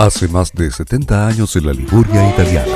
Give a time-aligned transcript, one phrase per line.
[0.00, 2.72] Hace más de 70 años en la Liguria italiana.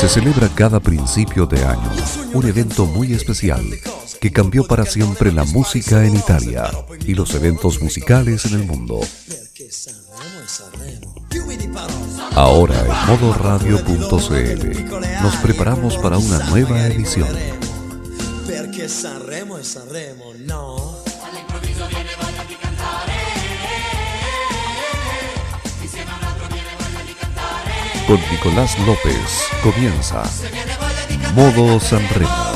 [0.00, 1.90] Se celebra cada principio de año
[2.34, 3.62] un evento muy especial
[4.20, 6.70] que cambió para siempre la música en Italia
[7.06, 9.00] y los eventos musicales en el mundo.
[12.34, 17.28] Ahora en modoradio.cl nos preparamos para una nueva edición.
[28.06, 30.22] Con Nicolás López comienza
[31.34, 32.49] Modo Sanremo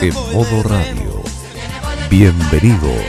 [0.00, 1.22] en modo radio.
[2.08, 3.02] Bienvenidos.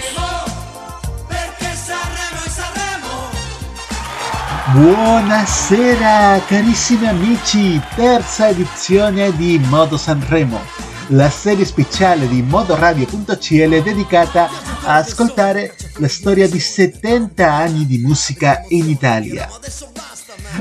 [4.73, 10.59] Buonasera carissimi amici, terza edizione di Modo Sanremo,
[11.07, 14.49] la serie speciale di modoradio.cl dedicata
[14.83, 19.47] a ascoltare la storia di 70 anni di musica in Italia.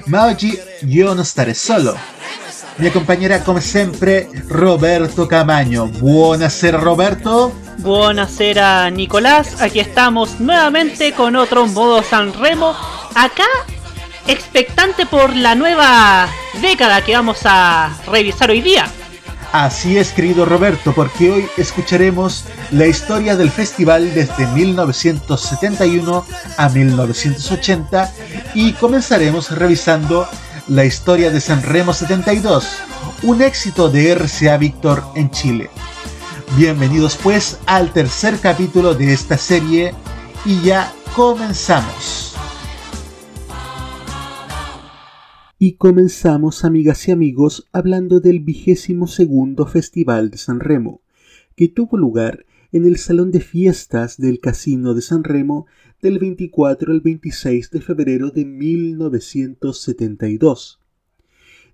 [0.07, 1.97] Ma oggi io non staré solo,
[2.79, 5.87] mi acompañará como siempre Roberto Camaño.
[5.87, 7.53] Buonasera Roberto.
[7.79, 12.75] Buonasera Nicolás, aquí estamos nuevamente con otro modo San Remo.
[13.15, 13.47] Acá,
[14.27, 16.29] expectante por la nueva
[16.61, 18.87] década que vamos a revisar hoy día.
[19.53, 26.27] Así es, querido Roberto, porque hoy escucharemos la historia del festival desde 1971
[26.59, 28.13] a 1980
[28.55, 30.29] y comenzaremos revisando
[30.69, 32.69] la historia de San Remo 72,
[33.23, 35.71] un éxito de RCA Víctor en Chile.
[36.59, 39.95] Bienvenidos pues al tercer capítulo de esta serie
[40.45, 42.37] y ya comenzamos.
[45.59, 51.01] Y comenzamos, amigas y amigos, hablando del vigésimo segundo Festival de San Remo,
[51.57, 55.67] que tuvo lugar en el Salón de Fiestas del Casino de San Remo
[56.01, 60.79] del 24 al 26 de febrero de 1972.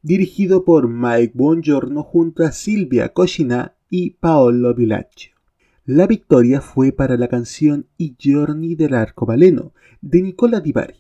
[0.00, 5.32] Dirigido por Mike Buongiorno junto a Silvia Coscina y Paolo Villaccio.
[5.84, 10.96] La victoria fue para la canción I giorni dell'arcobaleno de Nicola Di Bari,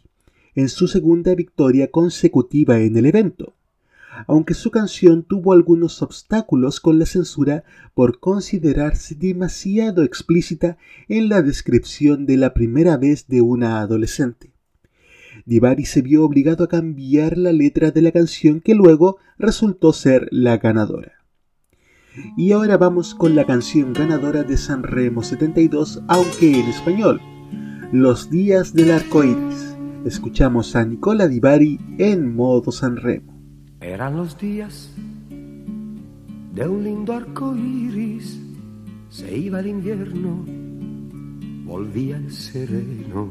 [0.54, 3.54] en su segunda victoria consecutiva en el evento
[4.26, 7.64] aunque su canción tuvo algunos obstáculos con la censura
[7.94, 10.76] por considerarse demasiado explícita
[11.08, 14.52] en la descripción de la primera vez de una adolescente.
[15.46, 20.28] Divari se vio obligado a cambiar la letra de la canción que luego resultó ser
[20.30, 21.12] la ganadora.
[22.36, 27.20] Y ahora vamos con la canción ganadora de San Remo 72, aunque en español,
[27.92, 29.76] Los días del arco iris.
[30.04, 33.33] Escuchamos a Nicola Divari en modo San Remo.
[33.84, 34.90] Eran los días
[35.28, 38.40] de un lindo arco iris,
[39.10, 40.42] se iba el invierno,
[41.66, 43.28] volvía el sereno.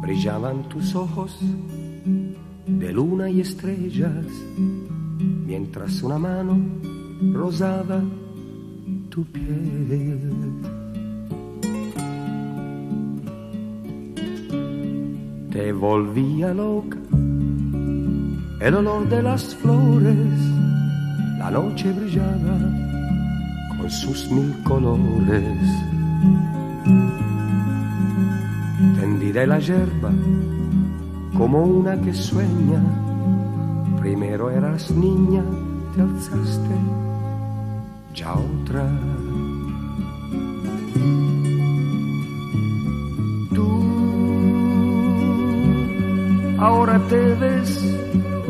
[0.00, 1.40] Brillaban tus ojos
[2.68, 4.26] de luna y estrellas,
[5.44, 6.56] mientras una mano
[7.32, 8.00] rosaba
[9.08, 10.30] tu piel.
[15.50, 16.96] Te volvía loca
[18.60, 20.38] el olor de las flores,
[21.38, 22.58] la noche brillaba
[23.76, 25.56] con sus mil colores.
[29.00, 30.10] Tendida la yerba
[31.36, 32.82] como una que sueña,
[33.98, 35.42] primero eras niña,
[35.94, 36.74] te alzaste,
[38.14, 38.86] ya otra.
[43.54, 43.70] Tú
[46.58, 47.90] ahora te ves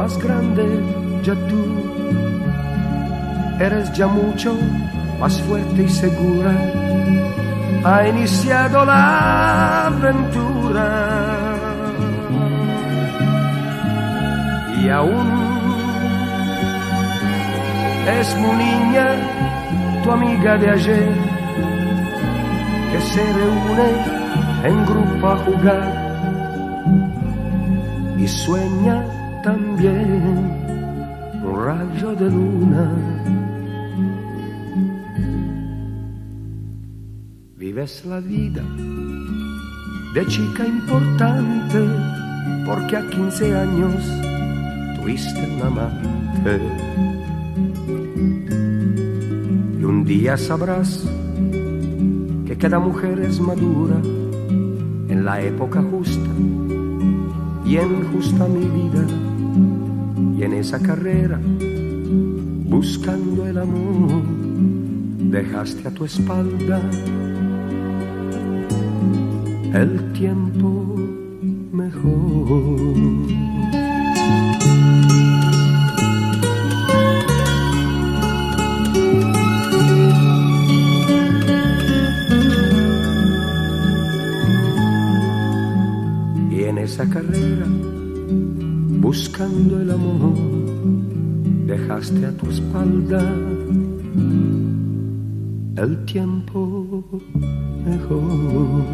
[0.02, 0.66] más grande
[1.22, 1.62] ya tú.
[3.66, 4.50] Eres ya mucho
[5.20, 6.52] más fuerte y segura.
[7.84, 10.86] Ha iniciado la aventura.
[14.80, 15.28] Y aún
[18.18, 19.06] es muy niña
[20.02, 21.10] tu amiga de ayer
[22.90, 23.88] que se reúne
[24.68, 25.86] en grupo a jugar
[28.16, 30.50] y sueña también
[31.42, 32.90] un rayo de luna.
[37.56, 38.62] Vives la vida
[40.14, 41.78] de chica importante
[42.66, 43.94] porque a 15 años
[44.96, 46.60] tuviste un amante.
[49.78, 51.08] Y un día sabrás
[52.46, 53.96] que cada mujer es madura
[55.08, 56.30] en la época justa,
[57.64, 59.06] bien justa mi vida,
[60.42, 61.38] en esa carrera,
[62.68, 64.22] buscando el amor,
[65.30, 66.80] dejaste a tu espalda
[69.74, 70.96] el tiempo
[71.72, 72.89] mejor.
[89.42, 90.36] El amor,
[91.66, 93.22] dejaste a tu espalda
[95.76, 97.22] el tiempo
[97.86, 98.84] mejor.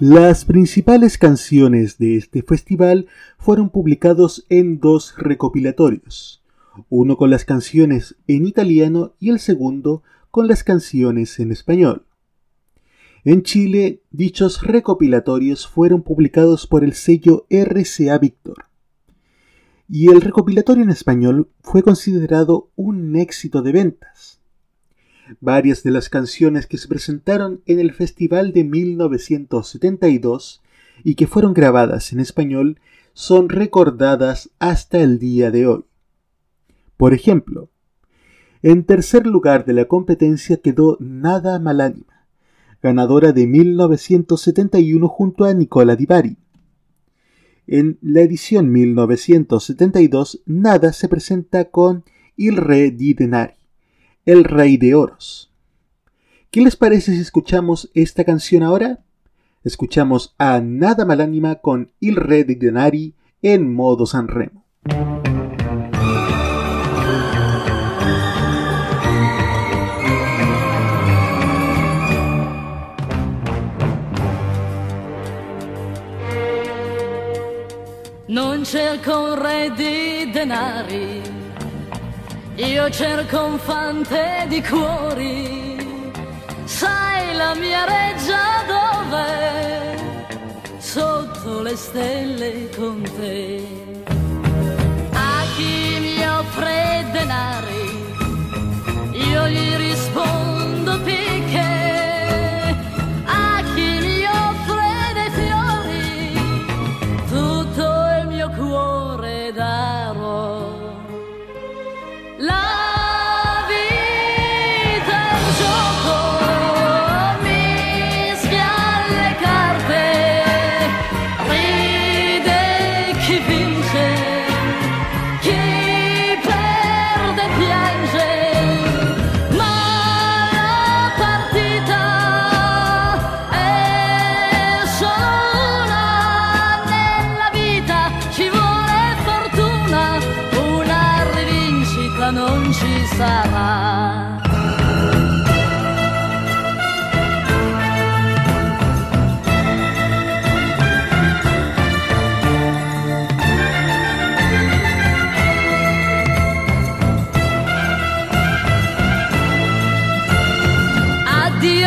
[0.00, 3.06] Las principales canciones de este festival
[3.38, 6.42] fueron publicados en dos recopilatorios,
[6.90, 12.04] uno con las canciones en italiano y el segundo con las canciones en español.
[13.22, 18.64] En Chile, dichos recopilatorios fueron publicados por el sello RCA Victor.
[19.90, 24.40] Y el recopilatorio en español fue considerado un éxito de ventas.
[25.38, 30.62] Varias de las canciones que se presentaron en el festival de 1972
[31.04, 32.80] y que fueron grabadas en español
[33.12, 35.84] son recordadas hasta el día de hoy.
[36.96, 37.68] Por ejemplo,
[38.62, 42.09] en tercer lugar de la competencia quedó Nada Malánima,
[42.82, 46.36] ganadora de 1971 junto a Nicola Di Bari.
[47.66, 52.04] En la edición 1972, Nada se presenta con
[52.36, 53.54] Il Re di Denari,
[54.24, 55.52] el Rey de Oros.
[56.50, 59.04] ¿Qué les parece si escuchamos esta canción ahora?
[59.62, 64.64] Escuchamos a Nada Malánima con Il Re di Denari en modo Sanremo.
[78.30, 81.20] Non cerco un re di denari,
[82.54, 85.76] io cerco un fante di cuori.
[86.62, 89.98] Sai la mia reggia dove?
[90.78, 93.66] Sotto le stelle con te.
[95.12, 97.84] A chi mi offre denari,
[99.10, 101.29] io gli rispondo picche.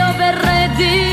[0.04, 1.13] io verrei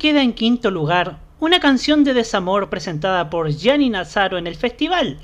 [0.00, 5.18] queda en quinto lugar una canción de desamor presentada por Gianni Nazaro en el festival,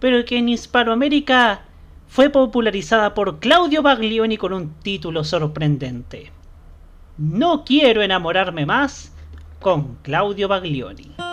[0.00, 1.62] pero que en Hispanoamérica
[2.08, 6.32] fue popularizada por Claudio Baglioni con un título sorprendente.
[7.18, 9.12] No quiero enamorarme más
[9.60, 11.25] con Claudio Baglioni.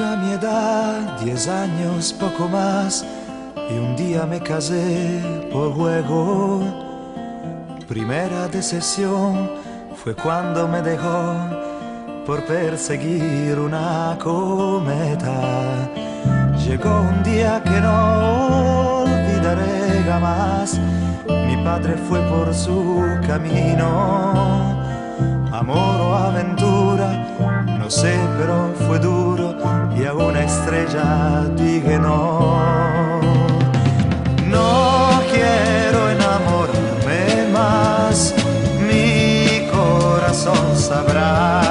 [0.00, 3.04] Ya mi edad, diez años, poco más,
[3.70, 5.20] y un día me casé
[5.52, 6.62] por juego.
[7.86, 9.50] Primera decisión
[10.02, 11.34] fue cuando me dejó
[12.26, 15.38] por perseguir una cometa.
[16.64, 20.80] Llegó un día que no olvidaré jamás.
[21.46, 23.88] Mi padre fue por su camino.
[25.52, 27.08] Amor o aventura,
[27.78, 29.49] no sé, pero fue duro
[30.00, 33.20] y a una estrella dije no.
[34.48, 38.34] No quiero enamorarme más,
[38.88, 41.69] mi corazón sabrá.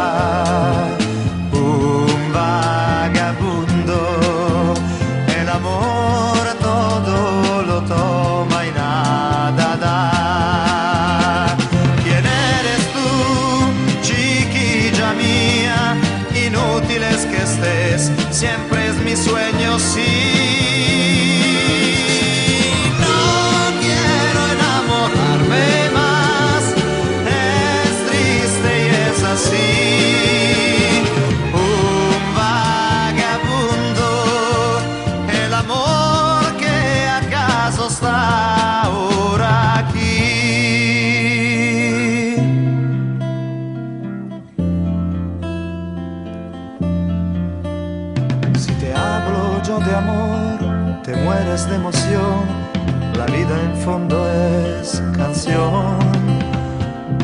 [53.89, 55.97] Fondo es canción.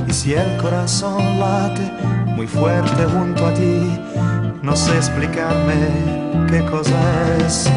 [0.07, 1.91] Y si el corazón late
[2.35, 3.99] muy fuerte junto a ti,
[4.63, 5.75] no sé explicarme
[6.49, 6.99] qué cosa
[7.45, 7.69] es.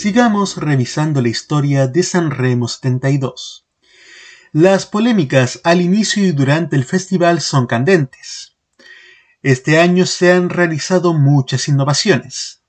[0.00, 3.66] Sigamos revisando la historia de San Remo 72.
[4.50, 8.56] Las polémicas al inicio y durante el festival son candentes.
[9.42, 12.62] Este año se han realizado muchas innovaciones.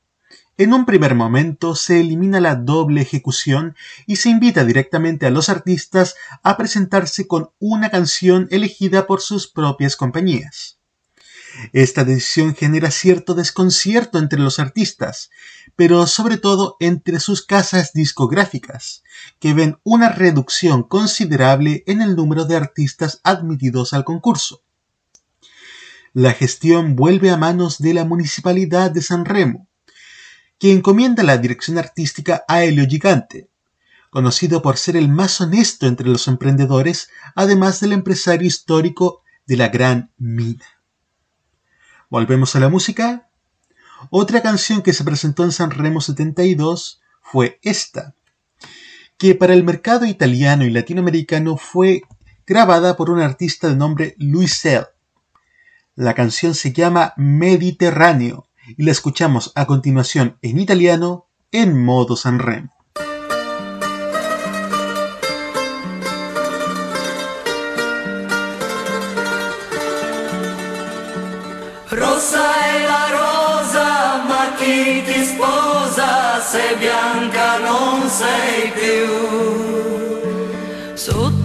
[0.57, 5.47] En un primer momento se elimina la doble ejecución y se invita directamente a los
[5.47, 10.80] artistas a presentarse con una canción elegida por sus propias compañías.
[11.73, 15.29] Esta decisión genera cierto desconcierto entre los artistas,
[15.75, 19.03] pero sobre todo entre sus casas discográficas,
[19.39, 24.63] que ven una reducción considerable en el número de artistas admitidos al concurso.
[26.13, 29.69] La gestión vuelve a manos de la Municipalidad de San Remo,
[30.59, 33.49] que encomienda la dirección artística a Helio Gigante,
[34.09, 39.69] conocido por ser el más honesto entre los emprendedores, además del empresario histórico de la
[39.69, 40.80] Gran Mina.
[42.11, 43.29] Volvemos a la música.
[44.09, 48.15] Otra canción que se presentó en San Remo 72 fue esta,
[49.17, 52.01] que para el mercado italiano y latinoamericano fue
[52.45, 54.87] grabada por un artista de nombre Luisel.
[55.95, 62.39] La canción se llama Mediterráneo y la escuchamos a continuación en italiano en modo San
[76.81, 79.05] bianca non sei più?
[80.95, 81.40] Sotto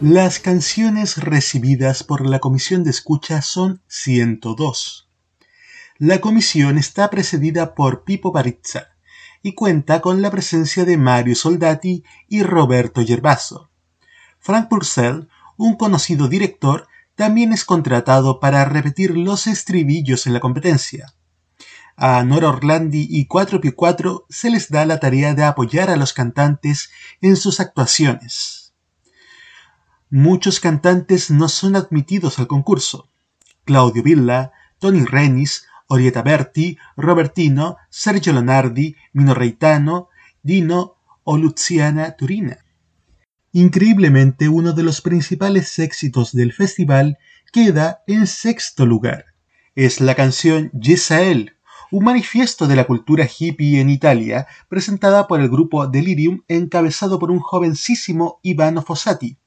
[0.00, 5.10] Las canciones recibidas por la comisión de escucha son 102.
[5.98, 8.86] La comisión está precedida por Pipo Barizza
[9.42, 13.68] y cuenta con la presencia de Mario Soldati y Roberto Gervaso.
[14.38, 21.12] Frank Purcell, un conocido director, también es contratado para repetir los estribillos en la competencia.
[21.96, 26.88] A Nora Orlandi y 4x4 se les da la tarea de apoyar a los cantantes
[27.20, 28.59] en sus actuaciones.
[30.12, 33.08] Muchos cantantes no son admitidos al concurso.
[33.64, 40.08] Claudio Villa, Tony Renis, Orieta Berti, Robertino, Sergio Lonardi, Mino Reitano,
[40.42, 42.58] Dino o Luciana Turina.
[43.52, 47.18] Increíblemente, uno de los principales éxitos del festival
[47.52, 49.26] queda en sexto lugar.
[49.76, 51.54] Es la canción Yesael,
[51.92, 57.30] un manifiesto de la cultura hippie en Italia, presentada por el grupo Delirium encabezado por
[57.30, 59.39] un jovencísimo Ivano Fossati,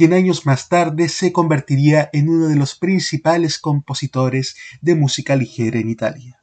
[0.00, 5.78] quien años más tarde se convertiría en uno de los principales compositores de música ligera
[5.78, 6.40] en Italia.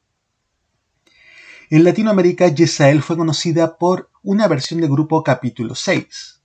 [1.72, 6.40] En Latinoamérica, Yesael fue conocida por una versión del grupo Capítulo 6.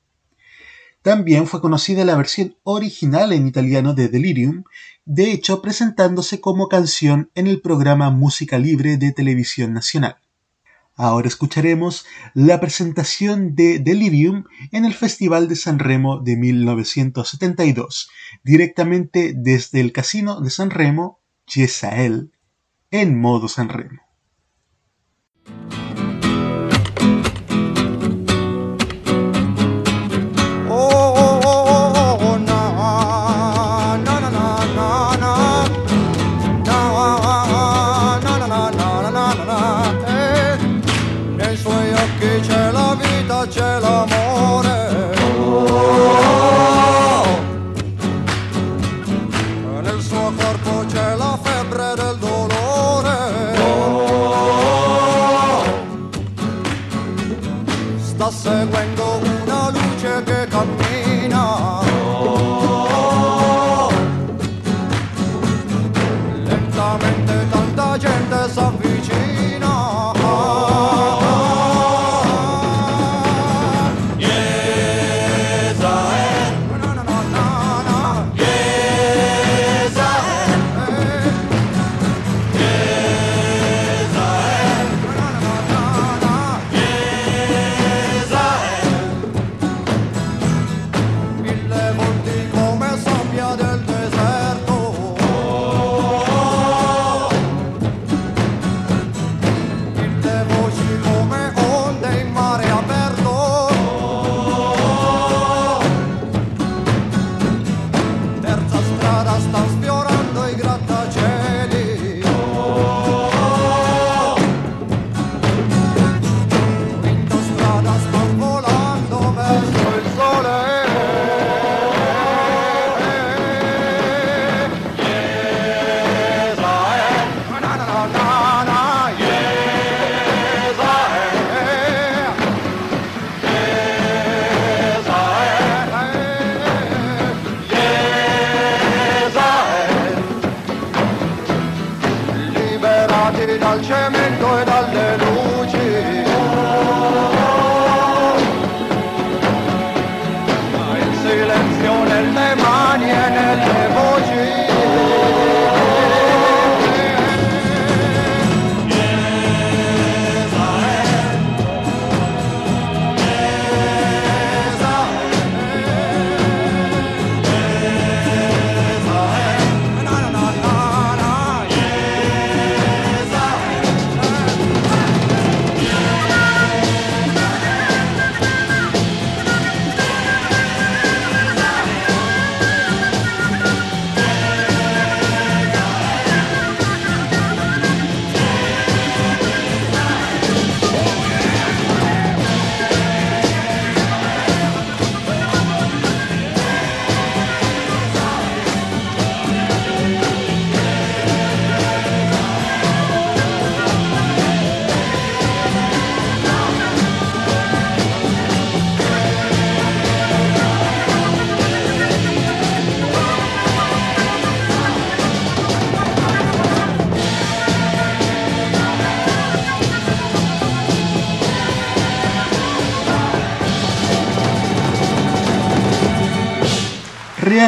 [1.03, 4.65] También fue conocida la versión original en italiano de Delirium,
[5.05, 10.17] de hecho presentándose como canción en el programa Música Libre de Televisión Nacional.
[10.95, 18.11] Ahora escucharemos la presentación de Delirium en el Festival de San Remo de 1972,
[18.45, 22.33] directamente desde el Casino de San Remo, Chesael,
[22.91, 24.02] en modo San Remo.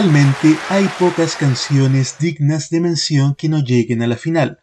[0.05, 4.61] Realmente hay pocas canciones dignas de mención que no lleguen a la final.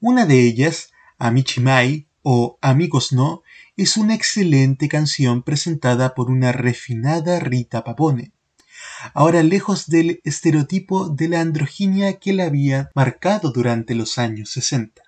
[0.00, 3.42] Una de ellas, Amichimai o Amigos No,
[3.76, 8.32] es una excelente canción presentada por una refinada Rita Papone.
[9.12, 15.02] Ahora lejos del estereotipo de la androginia que la había marcado durante los años 60.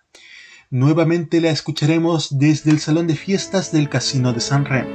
[0.69, 4.91] Nuevamente la escucharemos desde el salón de fiestas del Casino de San Remo.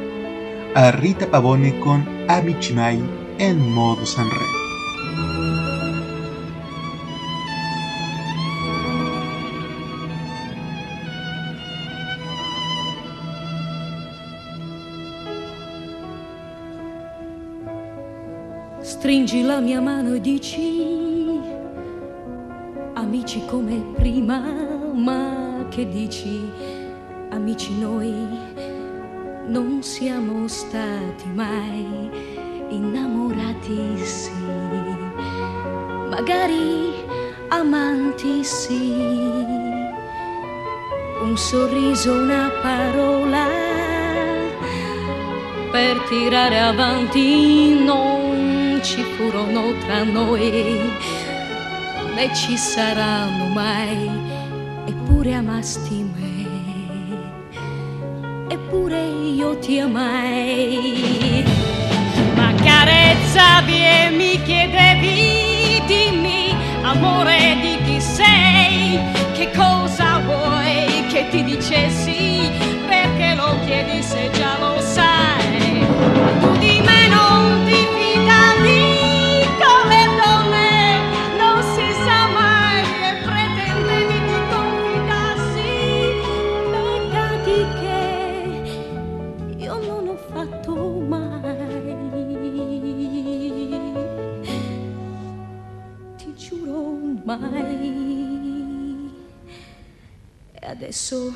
[0.76, 3.02] A Rita Pavone con Amichimai
[3.40, 4.65] en modo San Remo.
[19.06, 21.40] Stringi la mia mano e dici,
[22.96, 24.42] amici come prima,
[24.96, 26.42] ma che dici,
[27.30, 28.12] amici noi
[29.46, 32.10] non siamo stati mai
[32.70, 34.32] innamorati, sì,
[36.10, 36.96] magari
[37.50, 38.92] amanti, sì,
[41.22, 43.46] un sorriso, una parola
[45.70, 48.55] per tirare avanti non
[48.86, 50.80] ci furono tra noi,
[52.14, 54.08] né ci saranno mai,
[54.86, 56.46] eppure amasti me,
[58.48, 59.02] eppure
[59.36, 61.44] io ti amai.
[62.36, 69.00] Ma carezzavi e mi chiedevi, dimmi, amore di chi sei,
[69.34, 72.52] che cosa vuoi che ti dicessi,
[72.88, 74.75] perché lo chiedi se già lo
[97.38, 99.12] mai.
[100.52, 101.34] E adesso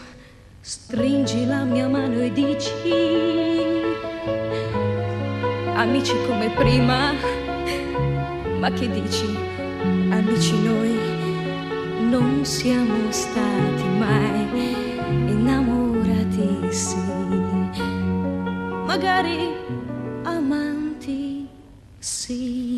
[0.61, 2.71] stringi la mia mano e dici,
[5.75, 7.13] amici come prima,
[8.59, 9.25] ma che dici,
[10.09, 10.97] amici noi
[12.09, 14.47] non siamo stati mai
[15.27, 16.69] innamorati,
[18.85, 19.55] magari
[20.23, 21.47] amanti,
[21.99, 22.68] sì.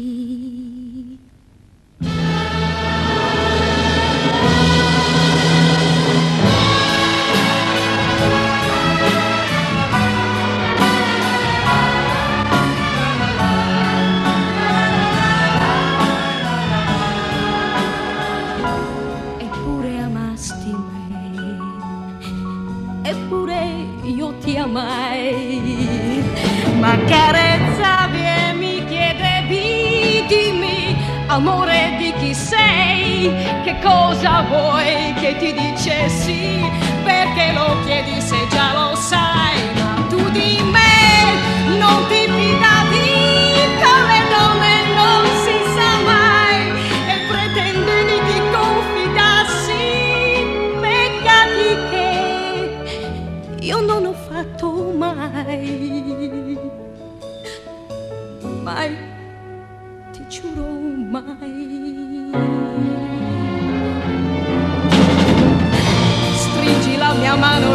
[31.42, 36.62] Amore di chi sei, che cosa vuoi che ti dicessi,
[37.04, 42.21] perché lo chiedi se già lo sai, ma tu di me non ti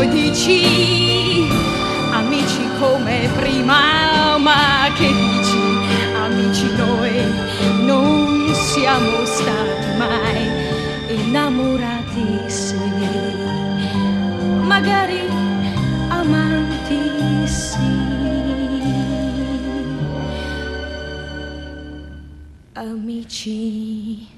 [0.08, 1.48] dici,
[2.10, 5.58] amici come prima, ma che dici,
[6.14, 7.22] amici noi
[7.84, 10.50] non siamo stati mai
[11.08, 12.76] innamorati, sì,
[14.62, 15.28] magari
[16.08, 18.04] amanti sì.
[22.74, 24.35] Amici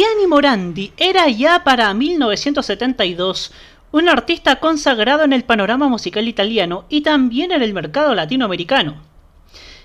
[0.00, 3.52] Gianni Morandi era ya para 1972
[3.92, 8.94] un artista consagrado en el panorama musical italiano y también en el mercado latinoamericano.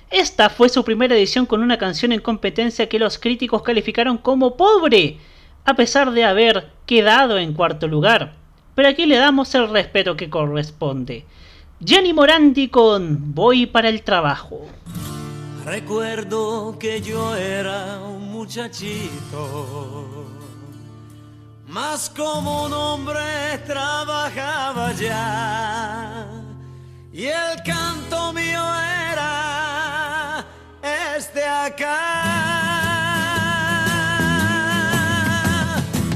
[0.09, 4.55] Esta fue su primera edición con una canción en competencia que los críticos calificaron como
[4.55, 5.17] pobre,
[5.65, 8.35] a pesar de haber quedado en cuarto lugar.
[8.73, 11.25] Pero aquí le damos el respeto que corresponde.
[11.81, 14.65] Gianni Morandi con Voy para el trabajo.
[15.65, 20.27] Recuerdo que yo era un muchachito,
[21.67, 26.27] más como un hombre trabajaba ya
[27.11, 28.61] y el canto mío
[29.11, 30.45] era
[31.17, 32.11] este acá.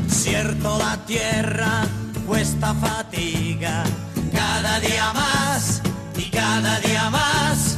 [0.10, 1.88] Cierto la tierra
[2.28, 3.84] cuesta fatiga
[4.32, 5.82] cada día más
[6.16, 7.69] y cada día más.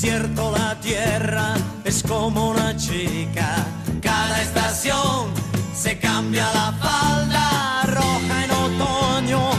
[0.00, 1.52] Cierto la tierra
[1.84, 3.54] es como una chica,
[4.00, 5.28] cada estación
[5.74, 9.50] se cambia la falda roja en otoño,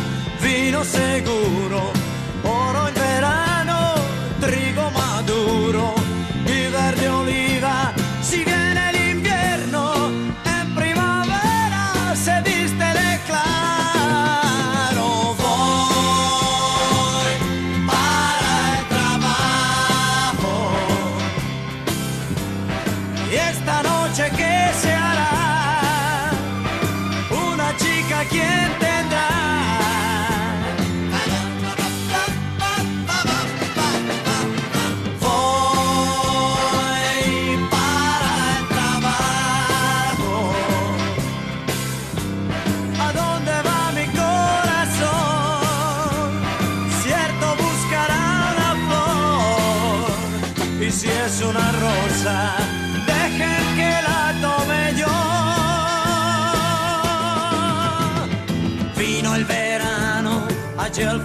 [0.41, 1.91] vino seguro,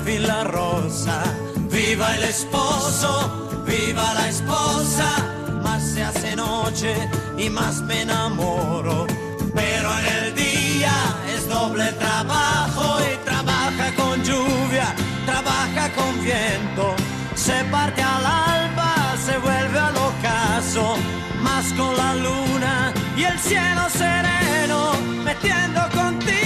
[0.05, 1.23] fin la rosa.
[1.71, 5.09] Viva el esposo, viva la esposa.
[5.63, 6.95] Más se hace noche
[7.39, 9.07] y más me enamoro.
[9.55, 10.95] Pero en el día
[11.35, 16.95] es doble trabajo y trabaja con lluvia, trabaja con viento.
[17.35, 20.97] Se parte al alba, se vuelve al ocaso,
[21.43, 24.93] más con la luna y el cielo sereno,
[25.25, 26.46] metiendo contigo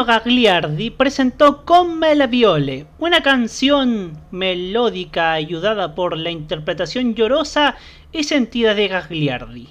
[0.00, 7.76] Gagliardi presentó Come la Viole, una canción melódica ayudada por la interpretación llorosa
[8.10, 9.68] y sentida de Gagliardi.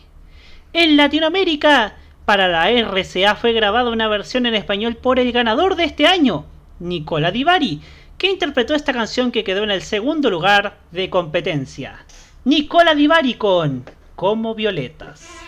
[0.73, 5.85] En Latinoamérica, para la RCA fue grabada una versión en español por el ganador de
[5.85, 6.45] este año,
[6.79, 7.81] Nicola Di Bari,
[8.19, 12.05] que interpretó esta canción que quedó en el segundo lugar de competencia.
[12.45, 13.83] Nicola Di Bari con
[14.15, 15.40] Como Violetas.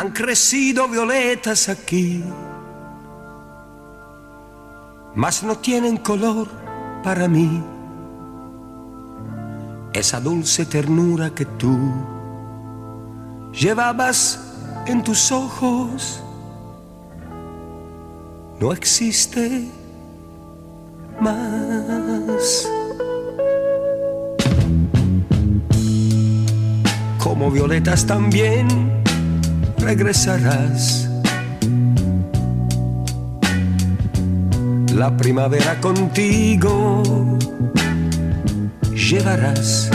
[0.00, 2.24] Han crecido violetas aquí,
[5.14, 6.48] mas no tienen color
[7.04, 7.62] para mí.
[9.92, 11.76] Esa dulce ternura que tú
[13.52, 14.40] llevabas
[14.86, 16.22] en tus ojos
[18.58, 19.68] no existe
[21.20, 22.66] más.
[27.18, 29.00] Como violetas también
[29.80, 31.08] regresarás.
[34.94, 37.02] La primavera contigo
[38.94, 39.90] llevarás.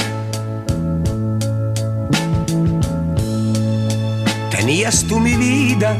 [4.49, 5.95] Tenías tú mi vida,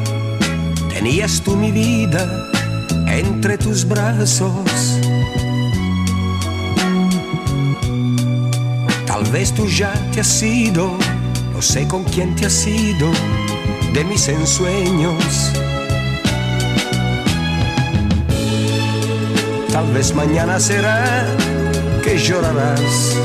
[0.92, 2.26] tenías tú mi vida
[3.08, 5.00] entre tus brazos.
[9.06, 10.98] Tal vez tú ya te has ido,
[11.54, 13.12] no sé con quién te has ido
[13.96, 15.54] de mis ensueños.
[19.72, 21.26] Tal vez mañana será
[22.04, 23.16] que llorarás.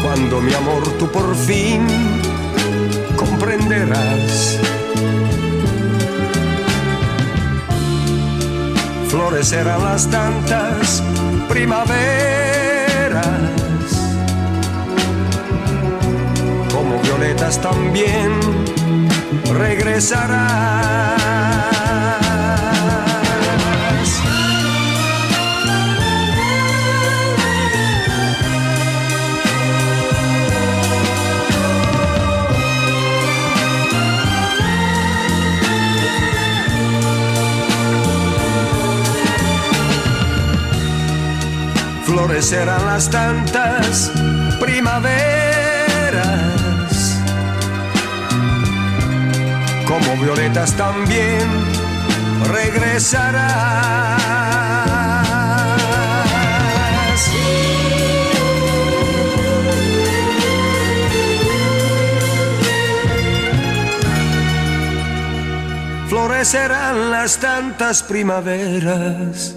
[0.00, 1.84] Cuando mi amor tú por fin
[3.16, 4.60] comprenderás.
[9.08, 11.02] Florecerán las tantas
[11.48, 13.55] primaveras.
[17.34, 18.30] También
[19.52, 20.86] regresarán.
[42.04, 44.12] florecerán las tantas
[44.60, 46.45] primaveras.
[49.86, 51.48] Como violetas también
[52.52, 54.16] regresarás.
[66.08, 69.54] Florecerán las tantas primaveras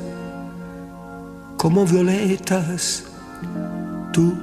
[1.58, 3.04] como violetas,
[4.14, 4.34] tú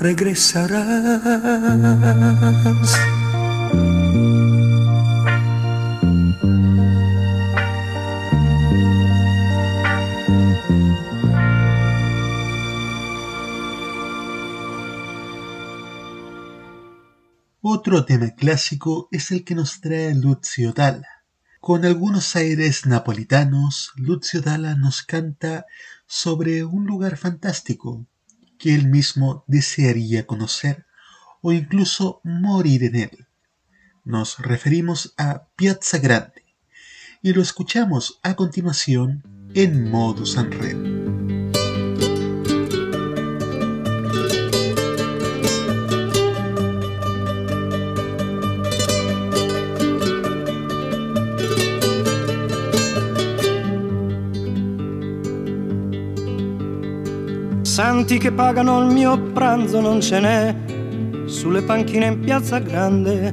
[0.00, 1.20] regresarás.
[17.86, 21.22] Otro tema clásico es el que nos trae Lucio Dalla
[21.60, 25.66] con algunos aires napolitanos, Lucio Dalla nos canta
[26.04, 28.04] sobre un lugar fantástico
[28.58, 30.84] que él mismo desearía conocer
[31.42, 33.28] o incluso morir en él.
[34.02, 36.44] Nos referimos a Piazza Grande
[37.22, 39.22] y lo escuchamos a continuación
[39.54, 41.05] en modo Sanremo.
[57.96, 60.54] Santi che pagano il mio pranzo non ce n'è
[61.24, 63.32] sulle panchine in piazza grande.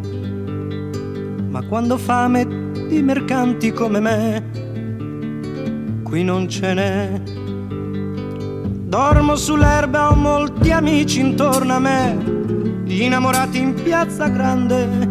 [1.50, 2.48] Ma quando fame
[2.88, 7.22] di mercanti come me, qui non ce n'è.
[8.86, 12.18] Dormo sull'erba, ho molti amici intorno a me,
[12.86, 15.10] gli innamorati in piazza grande,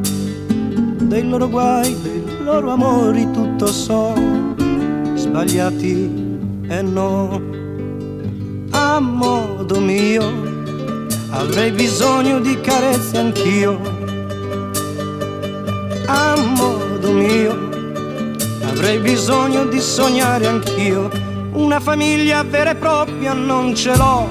[0.99, 4.15] dei loro guai, dei loro amori tutto so,
[5.15, 6.11] sbagliati
[6.69, 7.61] e no
[8.73, 9.42] a modo
[9.83, 10.25] mio,
[11.31, 13.81] avrei bisogno di carezze anch'io,
[16.07, 17.71] a modo mio,
[18.69, 21.11] avrei bisogno di sognare anch'io,
[21.53, 24.27] una famiglia vera e propria non ce l'ho,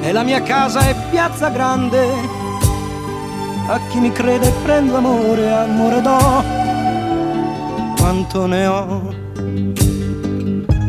[0.00, 2.08] e la mia casa è piazza grande,
[3.68, 6.44] a chi mi crede prendo amore, amore do,
[7.98, 9.14] quanto ne ho.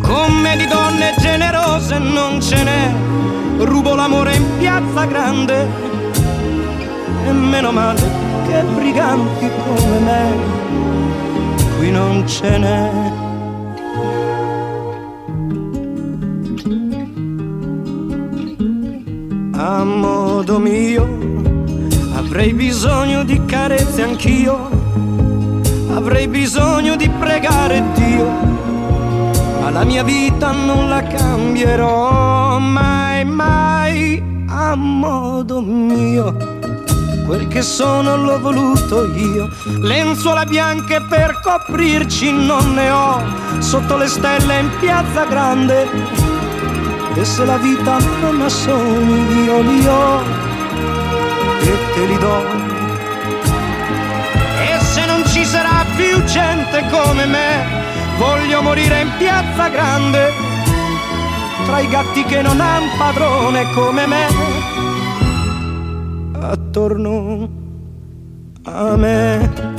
[0.02, 3.07] Come di donne generose non ce n'è,
[3.58, 5.68] rubo l'amore in piazza grande.
[7.26, 8.02] E meno male
[8.48, 10.36] che briganti come me
[11.78, 12.90] qui non ce n'è.
[19.60, 21.06] A modo mio
[22.16, 24.70] avrei bisogno di carezze anch'io,
[25.94, 28.56] avrei bisogno di pregare Dio
[29.68, 36.36] ma la mia vita non la cambierò mai, mai a modo mio.
[37.26, 39.50] Quel che sono l'ho voluto io,
[39.82, 43.22] lenzuola bianche per coprirci non ne ho,
[43.60, 45.88] sotto le stelle in piazza grande.
[47.14, 50.22] E se la vita non ha sogni io li ho
[51.62, 52.46] e te li do.
[54.62, 57.86] E se non ci sarà più gente come me,
[58.18, 60.34] Voglio morire in piazza grande,
[61.68, 64.26] tra i gatti che non han padrone come me,
[66.40, 67.50] attorno
[68.64, 69.77] a me.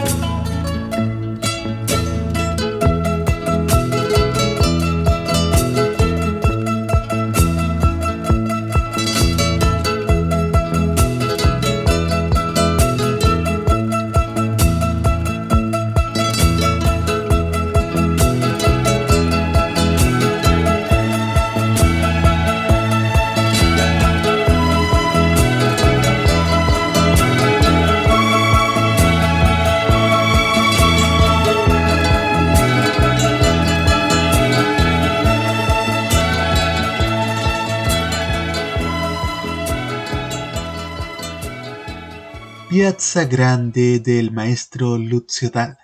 [42.88, 45.76] Piazza Grande del maestro Lucio Dalla,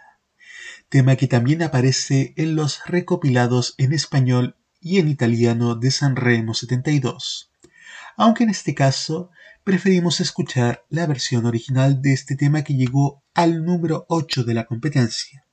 [0.88, 7.52] tema que también aparece en los recopilados en español y en italiano de Sanremo 72,
[8.16, 9.30] aunque en este caso
[9.64, 14.64] preferimos escuchar la versión original de este tema que llegó al número 8 de la
[14.64, 15.44] competencia.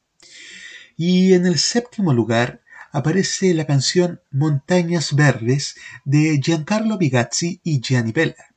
[0.95, 2.61] Y en el séptimo lugar
[2.93, 5.75] aparece la canción Montañas Verdes
[6.05, 8.55] de Giancarlo Bigazzi y Gianni Bella,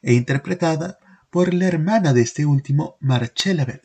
[0.00, 0.99] e interpretada
[1.30, 3.82] por la hermana de este último, Marcella Bella.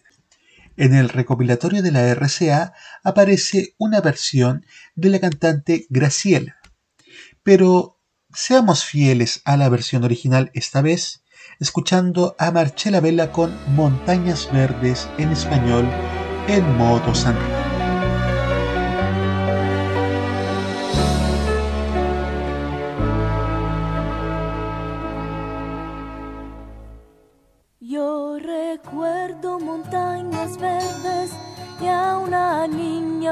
[0.77, 2.73] En el recopilatorio de la RCA
[3.03, 4.65] aparece una versión
[4.95, 6.57] de la cantante Graciela.
[7.43, 8.01] Pero
[8.33, 11.23] seamos fieles a la versión original esta vez,
[11.59, 15.87] escuchando a Marcella Bella con Montañas Verdes en español
[16.47, 17.15] en modo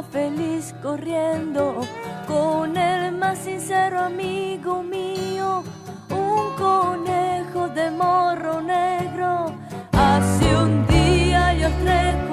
[0.02, 1.80] Feliz corriendo
[2.28, 5.64] con el más sincero amigo mío,
[6.10, 9.54] un conejo de morro negro.
[9.91, 12.33] Hace un día yo recogía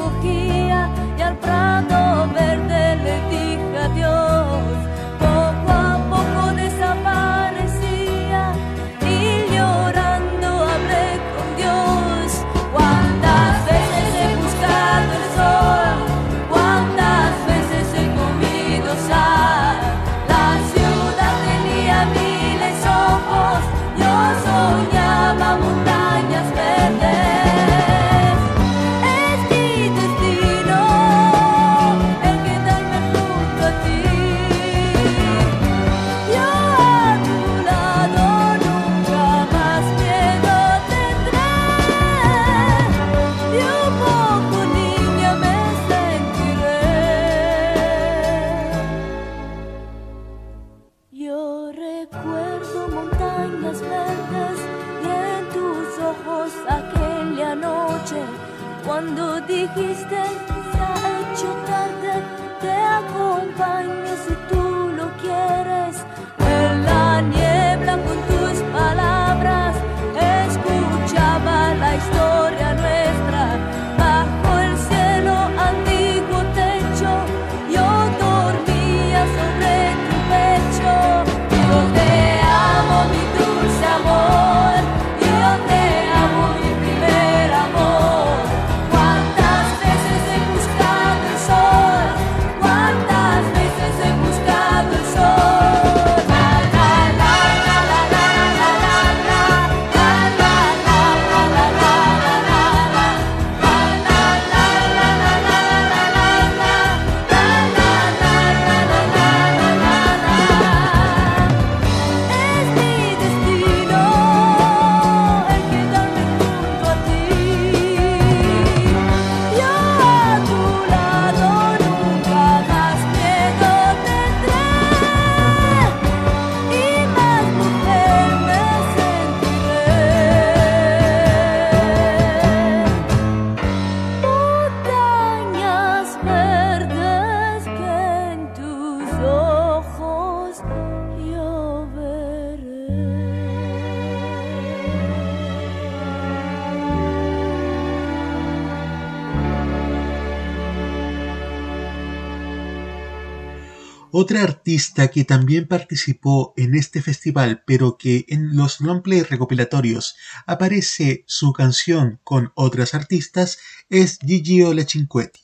[154.22, 160.14] Otra artista que también participó en este festival, pero que en los longplay recopilatorios
[160.46, 163.56] aparece su canción con otras artistas,
[163.88, 165.40] es Gigi Cinquetti.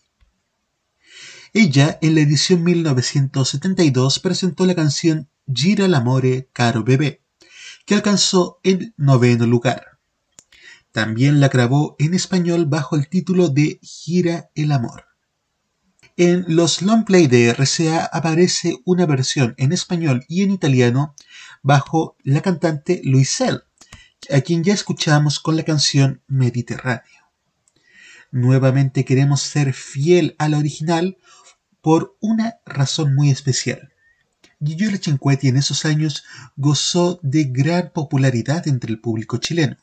[1.54, 7.22] Ella, en la edición 1972, presentó la canción Gira l'amore caro bebé,
[7.86, 10.00] que alcanzó el noveno lugar.
[10.92, 15.05] También la grabó en español bajo el título de Gira el amor.
[16.18, 21.14] En los long play de RCA aparece una versión en español y en italiano
[21.62, 23.64] bajo la cantante Luisel,
[24.30, 27.04] a quien ya escuchamos con la canción Mediterráneo.
[28.30, 31.18] Nuevamente queremos ser fiel a la original
[31.82, 33.92] por una razón muy especial.
[34.64, 36.24] Gigiola Cinquetti en esos años
[36.56, 39.76] gozó de gran popularidad entre el público chileno.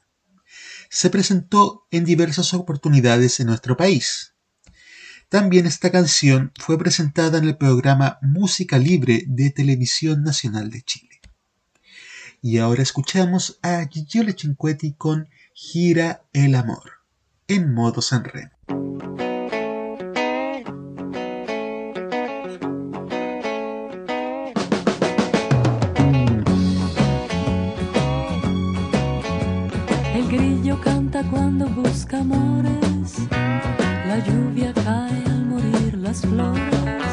[0.90, 4.33] Se presentó en diversas oportunidades en nuestro país
[5.34, 11.22] también esta canción fue presentada en el programa Música Libre de Televisión Nacional de Chile.
[12.44, 17.02] Y ahora escuchamos a Guillermo Cinquetti con Gira el Amor.
[17.48, 18.52] en modo Sanremo.
[30.14, 32.83] El grillo canta cuando busca amores,
[36.22, 37.04] flores.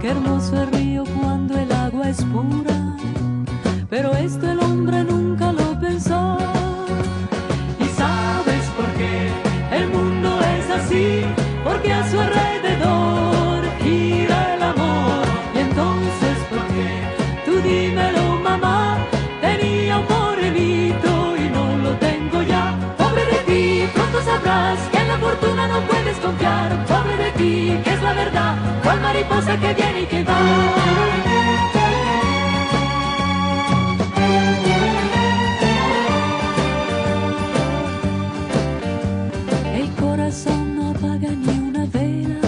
[0.00, 2.96] Qué hermoso el río cuando el agua es pura,
[3.88, 5.61] pero esto el hombre nunca lo
[28.82, 30.38] cual mariposa que viene y que va.
[39.74, 42.40] El corazón no apaga ni una vela,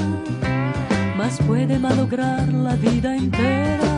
[1.16, 3.90] mas puede malograr la vida entera.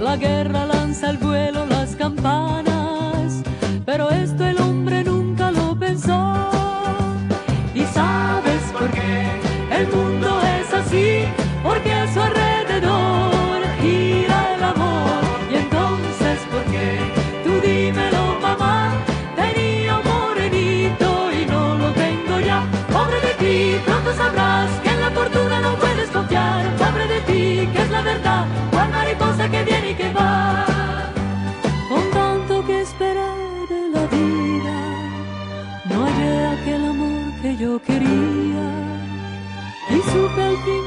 [0.00, 3.42] La guerra lanza al vuelo las campanas,
[3.86, 4.31] pero esto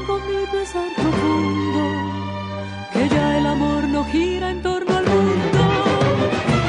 [0.06, 1.82] con mi pesar profundo
[2.92, 5.62] que ya el amor no gira en torno al mundo.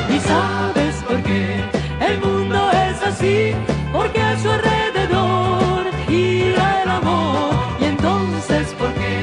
[0.09, 1.63] Y sabes por qué
[2.01, 3.53] el mundo es así,
[3.93, 7.53] porque a su alrededor gira el amor.
[7.79, 9.15] Y entonces, ¿por qué?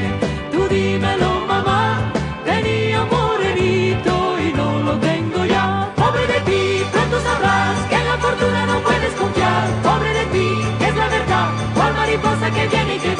[0.52, 2.12] Tú dímelo, mamá,
[2.44, 5.92] tenía morenito y no lo tengo ya.
[5.96, 9.66] Pobre de ti, pronto sabrás que en la fortuna no puedes confiar.
[9.82, 10.48] Pobre de ti,
[10.78, 13.13] que es la verdad, cual mariposa que viene y que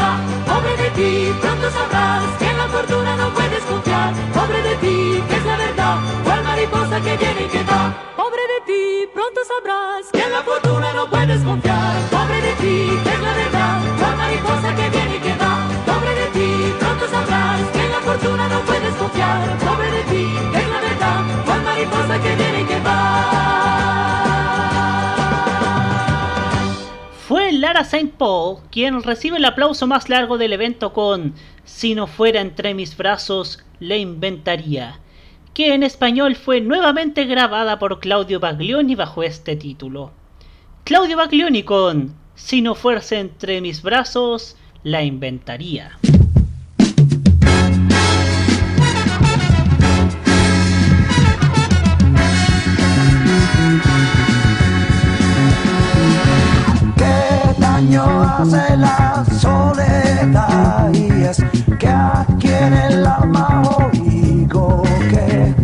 [0.94, 4.12] ti, pronto sabrás que en la fortuna no puedes confiar.
[4.32, 7.94] Pobre de ti, que es la verdad, cual mariposa que viene y que va.
[8.16, 11.63] Pobre de ti, pronto sabrás que en la fortuna no puedes confiar.
[27.74, 28.12] Fue Lara St.
[28.16, 32.96] Paul quien recibe el aplauso más largo del evento con Si no fuera entre mis
[32.96, 35.00] brazos, le inventaría,
[35.54, 40.12] que en español fue nuevamente grabada por Claudio Baglioni bajo este título.
[40.84, 45.98] Claudio Baglioni con Si no fuese entre mis brazos, la inventaría.
[57.84, 60.92] Daño hace la soledad.
[60.92, 61.42] Y es
[61.78, 63.62] que aquí en el alma
[63.92, 65.54] oigo que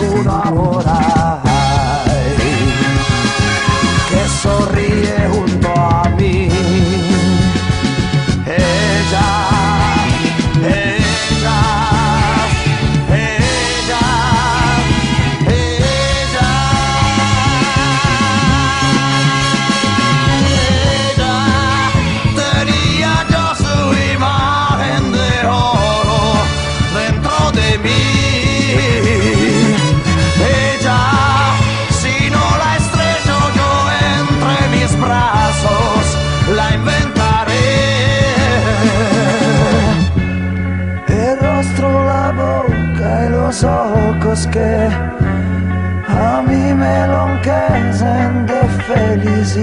[0.00, 1.17] es que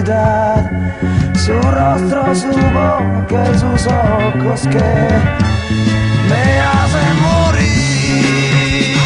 [0.06, 5.10] su rostro, su boca y sus ojos que
[6.30, 8.98] me hacen morir.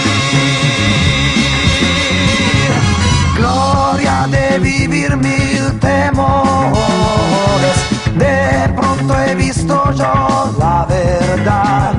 [3.38, 7.78] Gloria de vivir mil temores,
[8.16, 11.94] de pronto he visto yo la verdad,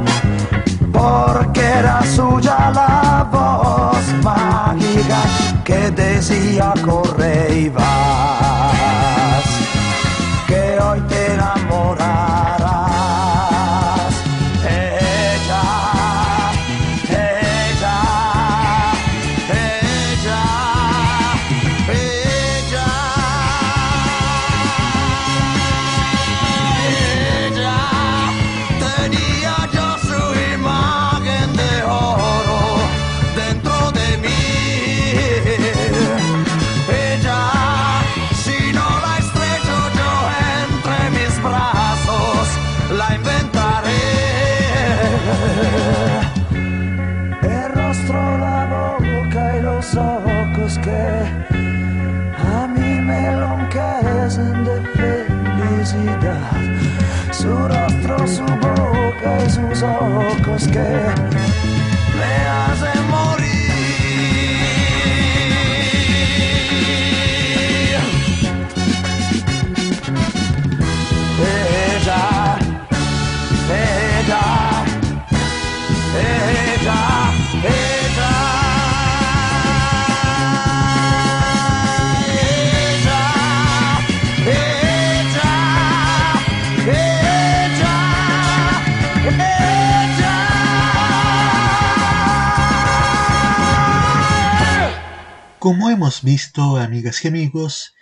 [0.93, 5.21] porque era suya la voz mágica
[5.65, 8.00] que decía corre y va.
[60.77, 61.20] Ojos
[95.71, 97.95] Como hemos visto, amigas y amigos,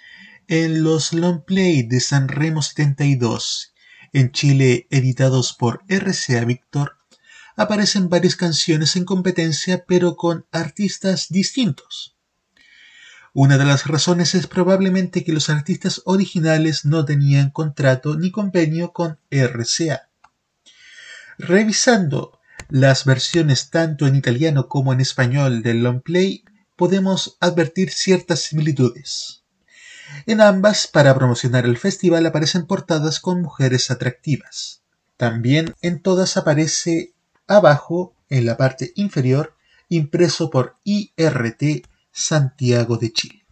[0.46, 3.74] en los long play de San Remo 72
[4.14, 6.96] en Chile editados por RCA Victor,
[7.56, 12.16] aparecen varias canciones en competencia pero con artistas distintos.
[13.34, 18.94] Una de las razones es probablemente que los artistas originales no tenían contrato ni convenio
[18.94, 20.08] con RCA.
[21.36, 22.40] Revisando
[22.70, 26.44] las versiones tanto en italiano como en español del long play,
[26.78, 29.42] podemos advertir ciertas similitudes.
[30.26, 34.82] En ambas, para promocionar el festival, aparecen portadas con mujeres atractivas.
[35.16, 37.14] También en todas aparece
[37.48, 39.56] abajo, en la parte inferior,
[39.88, 43.44] impreso por IRT Santiago de Chile.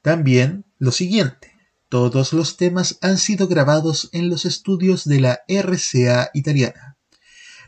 [0.00, 1.52] También lo siguiente,
[1.88, 6.96] todos los temas han sido grabados en los estudios de la RCA italiana,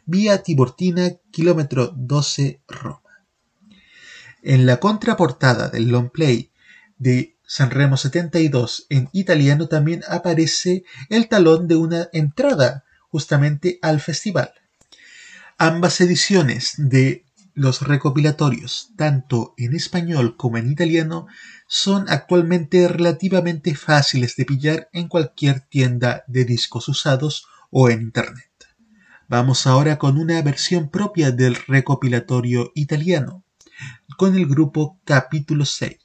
[0.07, 3.08] vía Tiburtina, kilómetro 12, Roma.
[4.43, 6.51] En la contraportada del long play
[6.97, 14.53] de Sanremo 72 en italiano también aparece el talón de una entrada justamente al festival.
[15.57, 17.25] Ambas ediciones de
[17.55, 21.27] los recopilatorios, tanto en español como en italiano,
[21.67, 28.51] son actualmente relativamente fáciles de pillar en cualquier tienda de discos usados o en internet.
[29.27, 33.43] Vamos ahora con una versión propia del recopilatorio italiano,
[34.19, 35.97] con el grupo Capítulo 6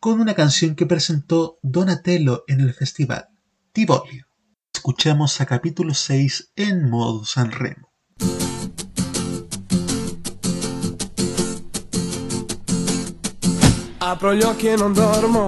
[0.00, 3.28] con una canción que presentó Donatello en el festival,
[3.72, 4.26] Tivolio.
[4.74, 7.92] Escuchamos a capítulo 6 en modo Sanremo.
[14.00, 15.46] Apro gli occhi e non dormo,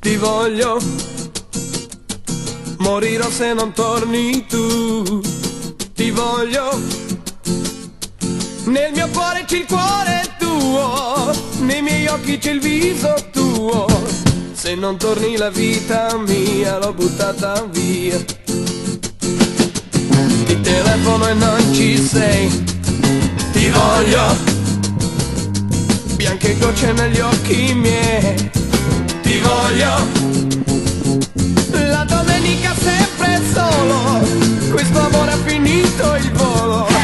[0.00, 0.76] ti voglio,
[2.78, 5.22] morirò se non torni tu,
[5.94, 6.78] ti voglio,
[8.66, 10.25] nel mio cuore c'è il cuore
[10.58, 11.30] tuo,
[11.60, 13.86] nei miei occhi c'è il viso tuo,
[14.52, 18.18] se non torni la vita mia l'ho buttata via.
[20.46, 22.48] Ti telefono e non ci sei,
[23.52, 24.54] ti voglio.
[26.14, 28.50] Bianche gocce negli occhi miei.
[29.22, 29.94] Ti voglio.
[31.72, 34.20] La domenica sempre solo.
[34.70, 36.95] Questo amore ha finito il volo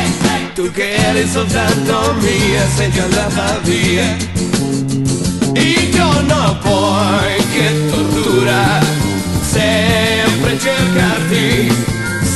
[0.55, 4.17] Tu che eri soltanto mia Sei già andata via.
[5.55, 8.81] Il giorno poi che tortura
[9.41, 11.75] Sempre cercarti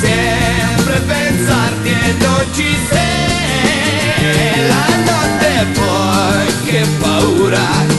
[0.01, 7.95] Sempre pensarti e non ci sei La notte poi che paura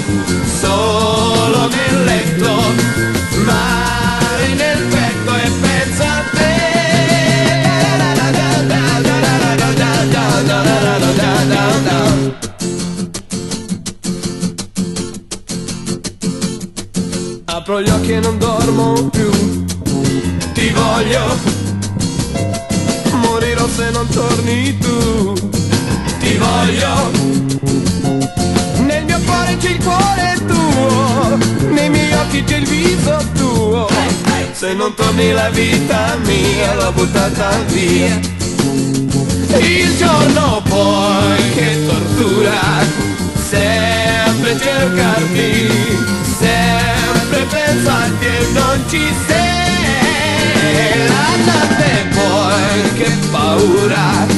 [35.50, 38.20] vita mia l'ho buttata via.
[39.60, 42.86] Il giorno poi che tortura
[43.50, 45.70] Sempre cercarti
[46.38, 51.08] Sempre pensarti e non ci sei.
[51.08, 54.37] La notte poi che paura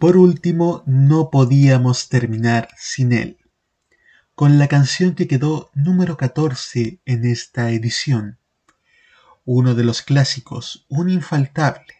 [0.00, 3.36] Por último, no podíamos terminar sin él,
[4.34, 8.39] con la canción que quedó número 14 en esta edición,
[9.52, 11.96] uno de los clásicos, un infaltable,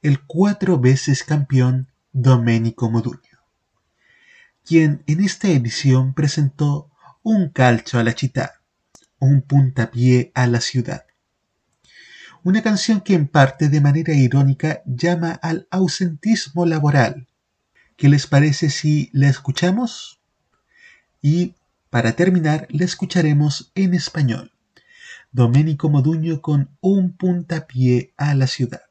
[0.00, 3.38] el cuatro veces campeón Domenico Modugno,
[4.64, 6.90] quien en esta edición presentó
[7.22, 8.62] un calcio a la città,
[9.18, 11.04] un puntapié a la ciudad.
[12.44, 17.28] Una canción que en parte de manera irónica llama al ausentismo laboral.
[17.98, 20.18] ¿Qué les parece si la escuchamos?
[21.20, 21.56] Y
[21.90, 24.50] para terminar, la escucharemos en español.
[25.32, 28.82] Domenico Moduño con un puntapié a la ciudad.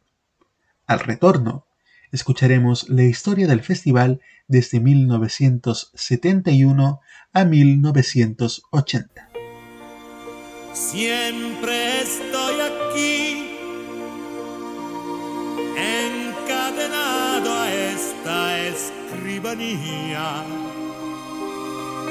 [0.88, 1.66] Al retorno,
[2.12, 7.02] escucharemos la historia del festival desde 1971
[7.34, 9.30] a 1980.
[10.74, 13.46] Siempre estoy aquí,
[15.76, 20.44] encadenado a esta escribanía,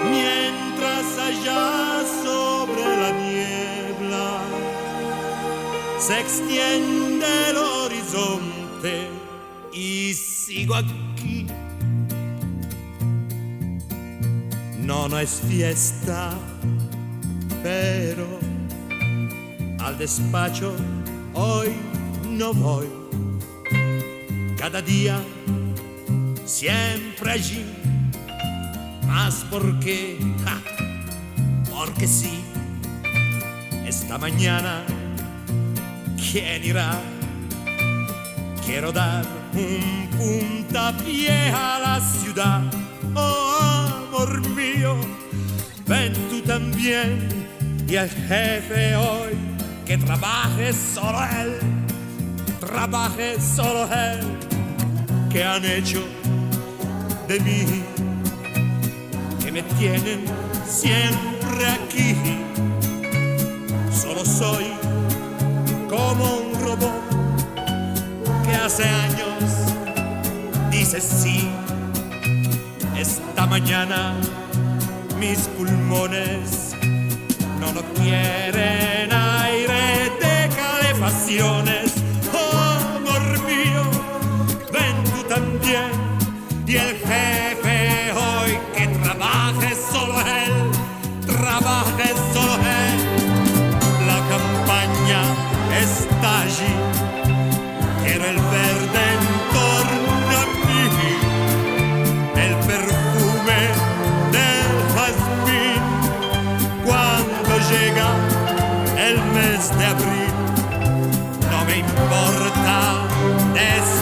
[0.04, 3.77] mientras allá sobre la niebla
[5.98, 9.08] se extiende el horizonte
[9.72, 11.46] y sigo aquí.
[14.78, 16.30] No, no es fiesta,
[17.62, 18.26] pero
[19.80, 20.74] al despacho
[21.34, 21.68] hoy
[22.30, 22.86] no voy.
[24.56, 25.20] Cada día,
[26.44, 27.64] siempre allí,
[29.06, 30.18] más porque,
[31.70, 32.40] porque sí,
[33.86, 34.84] esta mañana,
[36.18, 37.00] ¿quién irá?
[38.64, 42.62] Quiero dar un puntapié a la ciudad,
[43.14, 44.96] oh amor mío,
[45.86, 47.28] ven tú también
[47.88, 49.36] y el jefe hoy
[49.86, 51.58] que trabaje solo él,
[52.60, 54.20] trabaje solo él,
[55.30, 56.04] que han hecho
[57.26, 57.64] de mí,
[59.42, 60.24] que me tienen
[60.66, 62.14] siempre aquí.
[63.90, 64.87] Solo soy
[66.08, 67.02] como un robot
[68.44, 69.42] que hace años
[70.70, 71.50] dice sí.
[72.96, 74.14] Esta mañana
[75.20, 76.74] mis pulmones
[77.60, 81.92] no lo quieren aire de calefacciones.
[82.32, 83.82] Oh, amor mío,
[84.72, 86.07] ven tú también.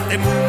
[0.08, 0.45] De este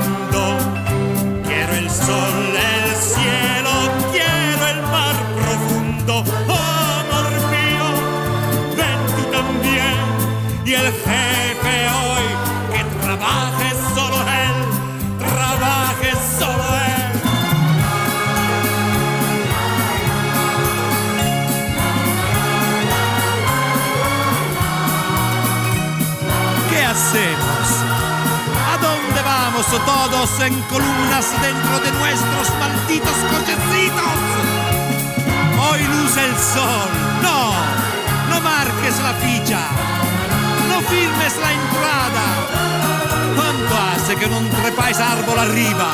[29.88, 34.18] todos en columnas dentro de nuestros malditos cochecitos.
[35.64, 36.90] Hoy luce el sol.
[37.24, 37.54] No,
[38.30, 39.62] no marques la ficha.
[40.70, 42.26] No firmes la entrada.
[43.38, 45.88] ¿Cuánto hace que no trepáis árbol arriba?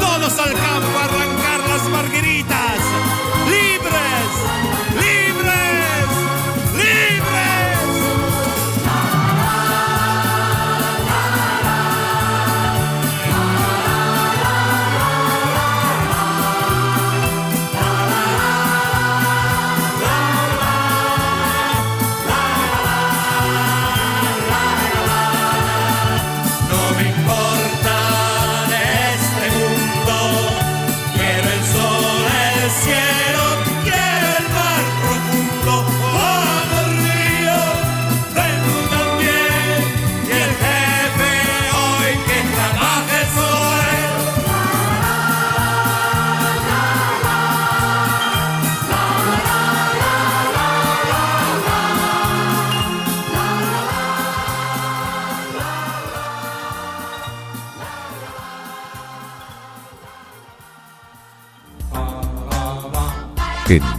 [0.00, 2.47] Todos al campo a arrancar las margueritas.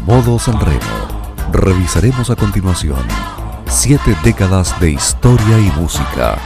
[0.09, 0.79] Modo Sanremo,
[1.51, 3.05] revisaremos a continuación
[3.69, 6.41] siete décadas de historia y música.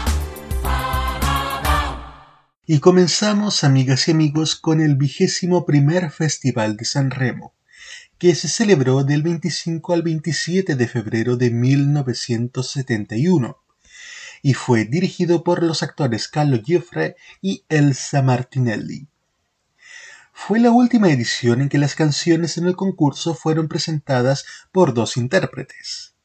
[2.65, 7.53] Y comenzamos, amigas y amigos, con el vigésimo primer Festival de San Remo,
[8.17, 13.59] que se celebró del 25 al 27 de febrero de 1971
[14.41, 19.07] y fue dirigido por los actores Carlo Giuffre y Elsa Martinelli.
[20.35, 25.15] Fue la última edición en que las canciones en el concurso fueron presentadas por dos
[25.15, 26.15] intérpretes.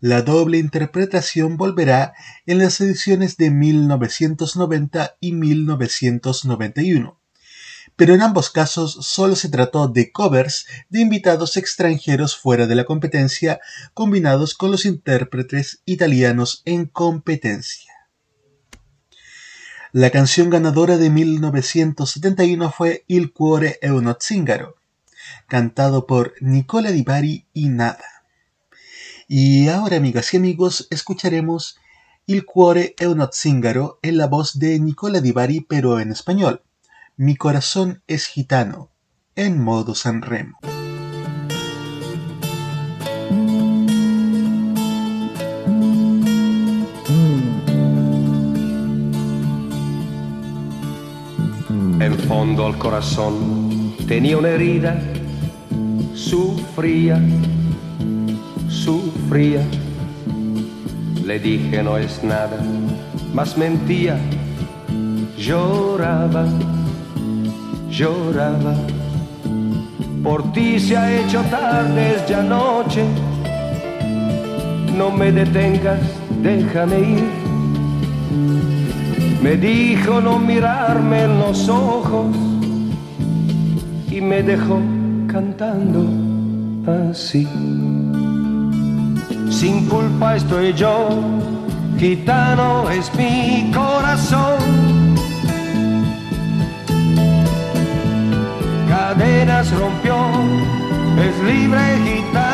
[0.00, 2.14] La doble interpretación volverá
[2.46, 7.20] en las ediciones de 1990 y 1991,
[7.96, 12.84] pero en ambos casos solo se trató de covers de invitados extranjeros fuera de la
[12.84, 13.60] competencia
[13.94, 17.89] combinados con los intérpretes italianos en competencia.
[19.92, 24.76] La canción ganadora de 1971 fue Il cuore è uno zingaro,
[25.48, 28.24] cantado por Nicola Di Bari y Nada.
[29.26, 31.80] Y ahora, amigas y amigos, escucharemos
[32.26, 36.62] Il cuore è uno zingaro en la voz de Nicola Di Bari, pero en español.
[37.16, 38.90] Mi corazón es gitano,
[39.34, 40.60] en modo Sanremo.
[52.30, 55.02] Fondo al corazón tenía una herida,
[56.14, 57.20] sufría,
[58.68, 59.62] sufría.
[61.26, 62.56] Le dije no es nada,
[63.34, 64.16] mas mentía,
[65.36, 66.46] lloraba,
[67.90, 68.76] lloraba.
[70.22, 73.02] Por ti se ha hecho tarde, es ya noche.
[74.96, 75.98] No me detengas,
[76.40, 78.69] déjame ir.
[79.42, 82.36] Me dijo no mirarme en los ojos
[84.10, 84.80] y me dejó
[85.26, 86.04] cantando
[87.10, 87.48] así.
[89.50, 91.08] Sin culpa estoy yo,
[91.98, 94.58] gitano es mi corazón.
[98.88, 100.16] Cadenas rompió,
[101.18, 102.49] es libre gitano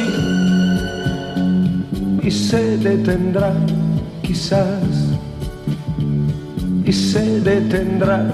[0.00, 0.30] sobre sí
[2.22, 3.52] y se detendrá,
[4.22, 5.16] quizás,
[6.84, 8.32] y se detendrá.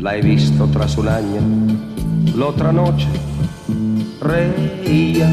[0.00, 1.40] La he visto tras un año,
[2.36, 3.08] la otra noche
[4.20, 5.28] reía,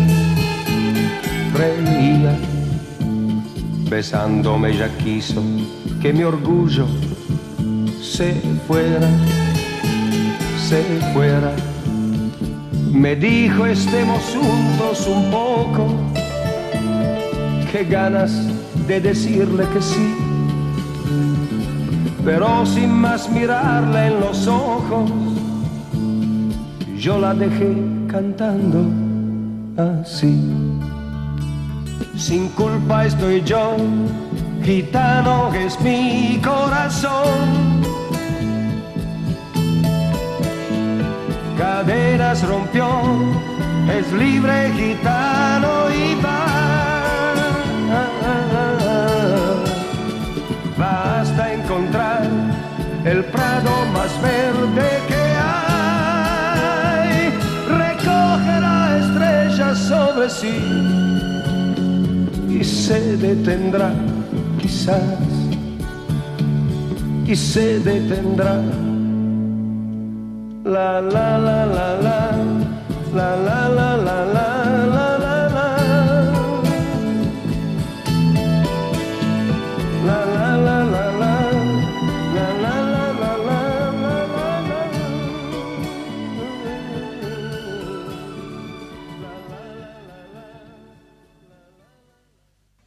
[3.90, 5.42] besándome ya quiso
[6.02, 6.86] que mi orgullo
[8.02, 8.34] se
[8.68, 9.10] fuera,
[10.68, 10.84] se
[11.14, 11.52] fuera.
[12.92, 15.88] Me dijo estemos juntos un poco,
[17.72, 18.32] qué ganas
[18.88, 20.30] de decirle que sí
[22.26, 25.10] pero sin más mirarla en los ojos,
[26.98, 27.76] yo la dejé
[28.08, 28.86] cantando
[29.78, 30.69] así.
[32.20, 33.78] Sin culpa estoy yo,
[34.62, 37.80] gitano es mi corazón.
[41.58, 42.88] cadenas rompió,
[43.98, 46.46] es libre gitano y va.
[50.78, 52.28] Basta encontrar
[53.06, 55.24] el prado más verde que
[57.02, 57.30] hay,
[57.78, 61.29] recogerá estrellas sobre sí
[62.60, 63.92] y se detendrá,
[64.62, 65.02] quizás,
[67.26, 68.62] y se detendrá.
[70.66, 72.20] La la la la la,
[73.16, 74.39] la la la la la.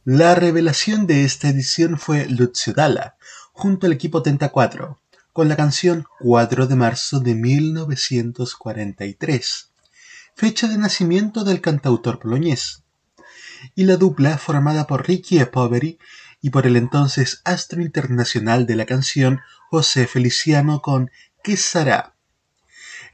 [0.05, 2.73] La revelación de esta edición fue Lucio
[3.53, 4.99] junto al equipo Tenta 4,
[5.31, 9.69] con la canción 4 de marzo de 1943,
[10.35, 12.83] fecha de nacimiento del cantautor polonés,
[13.75, 15.99] y la dupla formada por Ricky e Poveri
[16.41, 19.39] y por el entonces astro internacional de la canción
[19.69, 22.13] José Feliciano con ¿Qué será?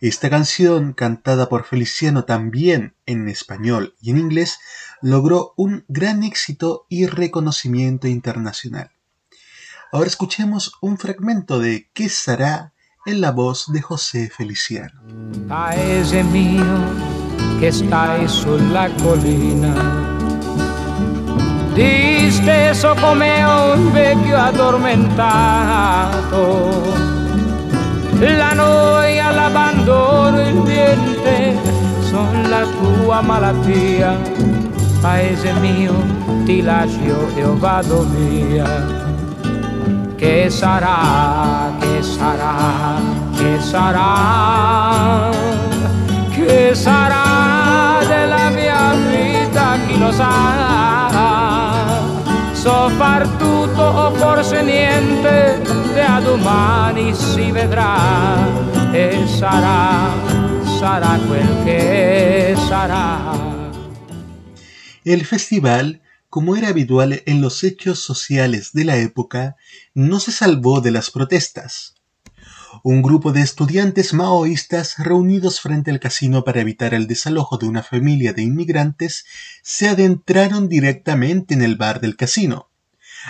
[0.02, 4.58] Esta canción, cantada por Feliciano también en español y en inglés,
[5.02, 8.90] logró un gran éxito y reconocimiento internacional.
[9.92, 12.74] Ahora escuchemos un fragmento de ¿Qué será?
[13.06, 15.02] en la voz de José Feliciano.
[15.48, 16.66] Paese mio
[17.60, 19.74] che stai sulla collina,
[21.74, 27.08] disteso come un vecchio addormentato.
[28.20, 31.58] La noia, l'abbandono, il niente
[32.10, 34.18] son la tua malattia.
[35.02, 35.94] Paese mio,
[36.44, 38.86] ti lascio e vado via.
[40.18, 43.00] Che sarà, che sarà,
[43.34, 45.30] che sarà,
[46.32, 50.68] che sarà della mia vita, chi lo sa.
[52.52, 55.62] So far tutto o forse niente,
[55.96, 57.96] e a domani si vedrà
[58.92, 60.12] e sarà,
[60.78, 63.49] sarà quel che sarà.
[65.06, 69.56] El festival, como era habitual en los hechos sociales de la época,
[69.94, 71.96] no se salvó de las protestas.
[72.84, 77.82] Un grupo de estudiantes maoístas reunidos frente al casino para evitar el desalojo de una
[77.82, 79.26] familia de inmigrantes
[79.64, 82.70] se adentraron directamente en el bar del casino,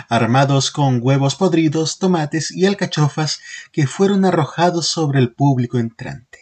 [0.09, 3.39] armados con huevos podridos, tomates y alcachofas
[3.71, 6.39] que fueron arrojados sobre el público entrante,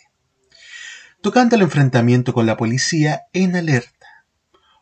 [1.21, 3.96] tocando el enfrentamiento con la policía en alerta.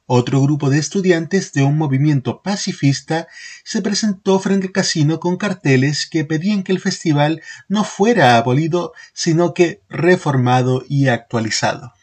[0.08, 3.28] Otro grupo de estudiantes de un movimiento pacifista
[3.64, 8.94] se presentó frente al casino con carteles que pedían que el festival no fuera abolido,
[9.14, 11.94] sino que reformado y actualizado.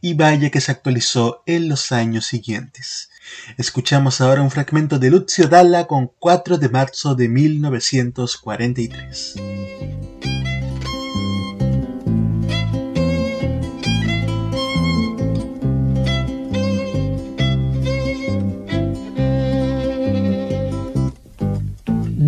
[0.00, 3.10] Y vaya que se actualizó en los años siguientes.
[3.58, 9.34] Escuchamos ahora un fragmento de Lucio Dalla con 4 de marzo de 1943.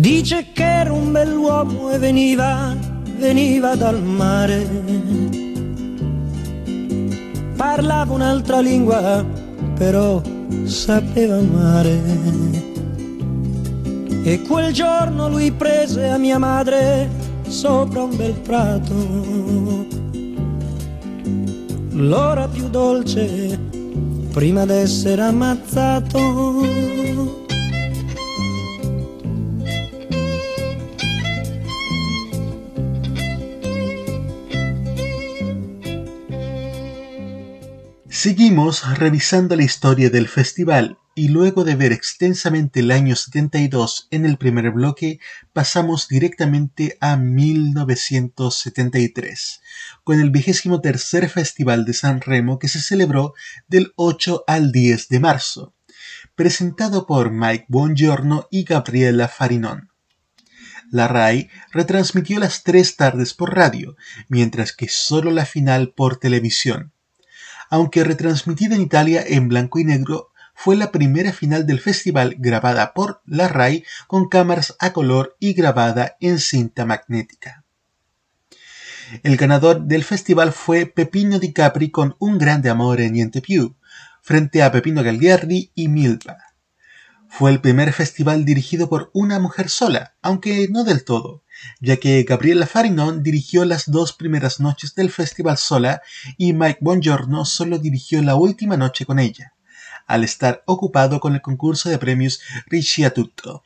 [0.09, 2.75] Dice che era un bell'uomo e veniva,
[3.19, 4.67] veniva dal mare.
[7.55, 9.23] Parlava un'altra lingua,
[9.75, 10.19] però
[10.63, 12.01] sapeva amare.
[14.23, 17.07] E quel giorno lui prese a mia madre
[17.47, 18.95] sopra un bel prato.
[21.91, 23.59] L'ora più dolce
[24.31, 26.69] prima d'essere ammazzato.
[38.21, 44.25] Seguimos revisando la historia del festival y luego de ver extensamente el año 72 en
[44.25, 45.21] el primer bloque,
[45.53, 49.61] pasamos directamente a 1973,
[50.03, 53.35] con el vigésimo tercer Festival de San Remo que se celebró
[53.69, 55.73] del 8 al 10 de marzo,
[56.35, 59.91] presentado por Mike Buongiorno y Gabriela Farinón.
[60.91, 63.95] La RAI retransmitió las tres tardes por radio,
[64.27, 66.91] mientras que solo la final por televisión
[67.69, 72.93] aunque retransmitida en Italia en blanco y negro, fue la primera final del festival grabada
[72.93, 77.63] por la RAI con cámaras a color y grabada en cinta magnética.
[79.23, 83.75] El ganador del festival fue Pepino Di Capri con Un grande amor en Niente Più,
[84.21, 86.37] frente a Pepino Gagliardi y Milva.
[87.29, 91.43] Fue el primer festival dirigido por una mujer sola, aunque no del todo,
[91.79, 96.01] ya que Gabriela Farinon dirigió las dos primeras noches del festival sola
[96.37, 99.53] y Mike Bongiorno solo dirigió la última noche con ella,
[100.07, 102.41] al estar ocupado con el concurso de premios
[103.13, 103.63] Tutto.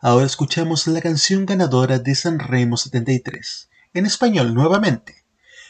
[0.00, 5.24] Ahora escuchamos la canción ganadora de San Remo 73, en español nuevamente,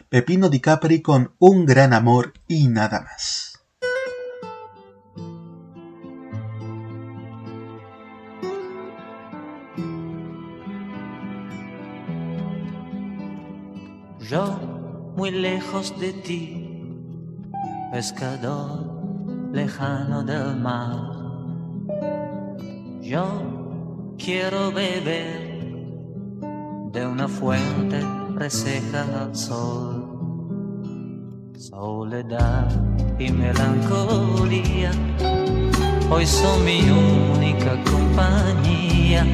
[0.08, 3.45] Pepino Di Capri con Un gran amor y nada más.
[14.28, 14.58] Yo
[15.16, 16.82] muy lejos de ti,
[17.92, 18.80] pescador
[19.52, 20.96] lejano del mar.
[23.02, 23.24] Yo
[24.18, 25.70] quiero beber
[26.92, 28.00] de una fuente
[28.34, 30.02] reseca al sol.
[31.56, 32.68] Soledad
[33.20, 34.90] y melancolía
[36.10, 39.24] hoy son mi única compañía.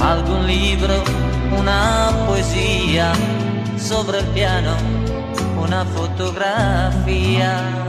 [0.00, 0.94] Algún libro
[1.52, 3.12] una poesía
[3.78, 4.74] sobre el piano,
[5.62, 7.85] una fotografía.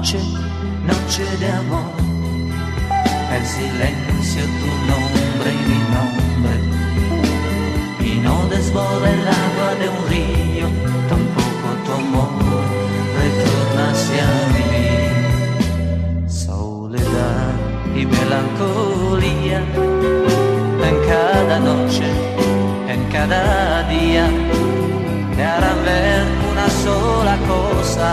[0.00, 0.22] Noche,
[0.86, 1.92] noche de amor,
[3.36, 6.54] el silencio, tu nombre y mi nombre.
[8.00, 9.20] Y no desborda el
[9.78, 10.68] de un río,
[11.06, 12.32] tampoco tu amor
[13.20, 14.72] retorna hacia mí.
[16.26, 17.52] Soledad
[17.94, 19.60] y melancolía
[20.88, 22.08] en cada noche,
[22.88, 24.24] en cada día,
[25.36, 28.08] te harán ver una sola cosa,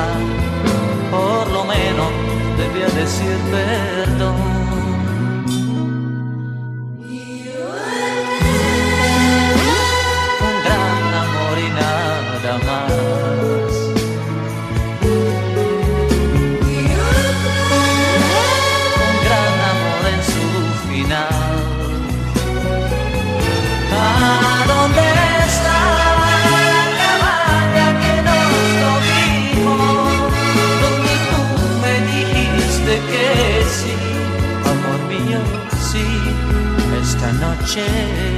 [2.77, 4.66] debía decir perdón.
[37.67, 38.36] Esta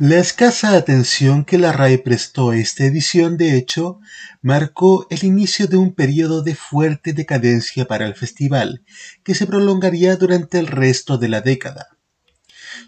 [0.00, 3.98] La escasa atención que la RAE prestó a esta edición, de hecho,
[4.42, 8.84] marcó el inicio de un periodo de fuerte decadencia para el festival,
[9.24, 11.88] que se prolongaría durante el resto de la década.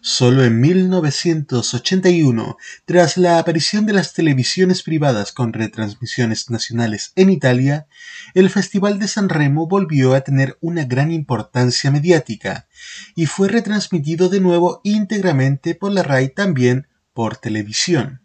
[0.02, 7.88] Solo en 1981, tras la aparición de las televisiones privadas con retransmisiones nacionales en Italia,
[8.34, 12.68] el Festival de San Remo volvió a tener una gran importancia mediática
[13.16, 18.22] y fue retransmitido de nuevo íntegramente por la RAI también por televisión.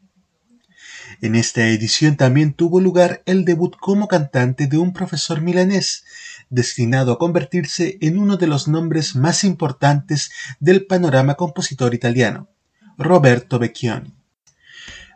[1.22, 6.04] En esta edición también tuvo lugar el debut como cantante de un profesor milanés,
[6.50, 12.50] destinado a convertirse en uno de los nombres más importantes del panorama compositor italiano,
[12.98, 14.14] Roberto Vecchioni.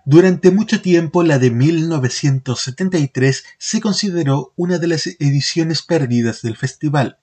[0.06, 7.20] Durante mucho tiempo la de 1973 se consideró una de las ediciones perdidas del festival,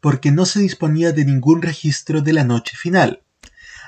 [0.00, 3.23] porque no se disponía de ningún registro de la noche final,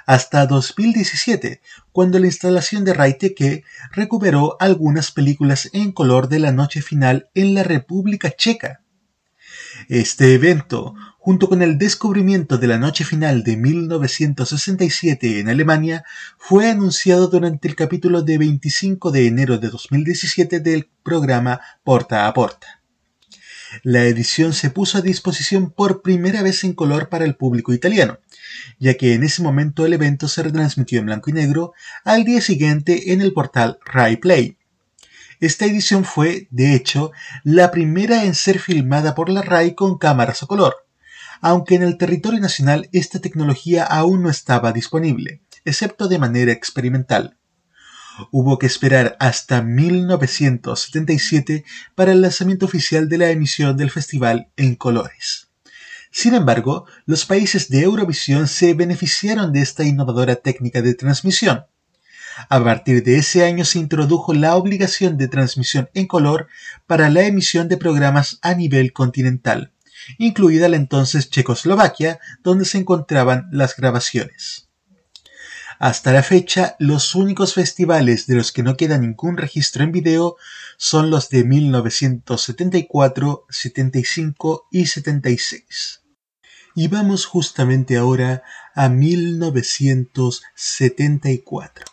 [0.06, 1.60] hasta 2017,
[1.92, 7.54] cuando la instalación de Raiteke recuperó algunas películas en color de la noche final en
[7.54, 8.82] la República Checa.
[9.88, 16.04] Este evento, junto con el descubrimiento de la noche final de 1967 en Alemania,
[16.38, 22.32] fue anunciado durante el capítulo de 25 de enero de 2017 del programa Porta a
[22.32, 22.80] Porta.
[23.82, 28.18] La edición se puso a disposición por primera vez en color para el público italiano,
[28.78, 31.72] ya que en ese momento el evento se retransmitió en blanco y negro
[32.04, 34.58] al día siguiente en el portal Rai Play.
[35.40, 37.12] Esta edición fue, de hecho,
[37.44, 40.74] la primera en ser filmada por la RAI con cámaras a color,
[41.42, 47.36] aunque en el territorio nacional esta tecnología aún no estaba disponible, excepto de manera experimental.
[48.30, 54.74] Hubo que esperar hasta 1977 para el lanzamiento oficial de la emisión del festival en
[54.74, 55.45] colores.
[56.18, 61.66] Sin embargo, los países de Eurovisión se beneficiaron de esta innovadora técnica de transmisión.
[62.48, 66.48] A partir de ese año se introdujo la obligación de transmisión en color
[66.86, 69.74] para la emisión de programas a nivel continental,
[70.16, 74.70] incluida la entonces Checoslovaquia, donde se encontraban las grabaciones.
[75.78, 80.36] Hasta la fecha, los únicos festivales de los que no queda ningún registro en video
[80.78, 86.05] son los de 1974, 75 y 76.
[86.77, 88.43] Y vamos justamente ahora
[88.74, 91.86] a 1974.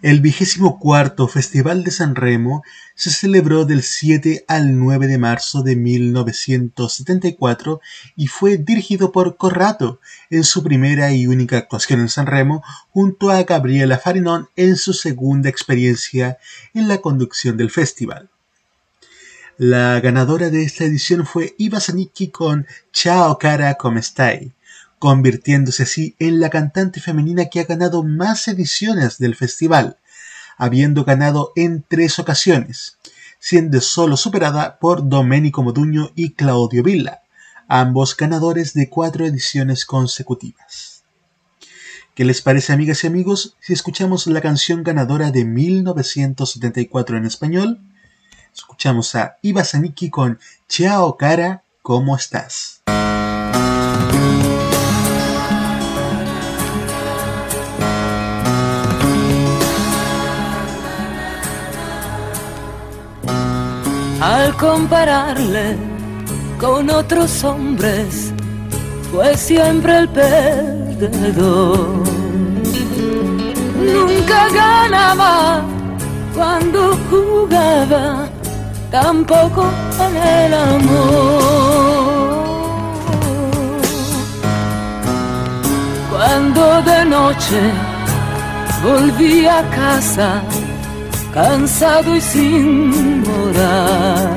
[0.00, 2.62] El vigésimo cuarto Festival de San Remo
[2.94, 7.82] se celebró del 7 al 9 de marzo de 1974
[8.16, 13.30] y fue dirigido por Corrado en su primera y única actuación en San Remo junto
[13.30, 16.38] a Gabriela Farinón en su segunda experiencia
[16.72, 18.30] en la conducción del festival.
[19.60, 24.52] La ganadora de esta edición fue Iva Zanicki con Ciao cara come stai,
[25.00, 29.96] convirtiéndose así en la cantante femenina que ha ganado más ediciones del festival,
[30.58, 32.98] habiendo ganado en tres ocasiones,
[33.40, 37.22] siendo solo superada por Domenico Moduño y Claudio Villa,
[37.66, 41.02] ambos ganadores de cuatro ediciones consecutivas.
[42.14, 47.80] ¿Qué les parece, amigas y amigos, si escuchamos la canción ganadora de 1974 en español?
[48.58, 52.82] Escuchamos a Iva Zanicki con Ciao cara, ¿cómo estás?
[64.20, 65.76] Al compararle
[66.58, 68.32] con otros hombres,
[69.12, 72.02] fue siempre el perdedor.
[73.80, 75.62] Nunca ganaba
[76.34, 78.28] cuando jugaba,
[78.90, 79.66] tampoco
[80.00, 81.88] en el amor.
[86.10, 87.60] Cuando de noche
[88.82, 90.42] volví a casa,
[91.32, 94.36] cansado y sin morar.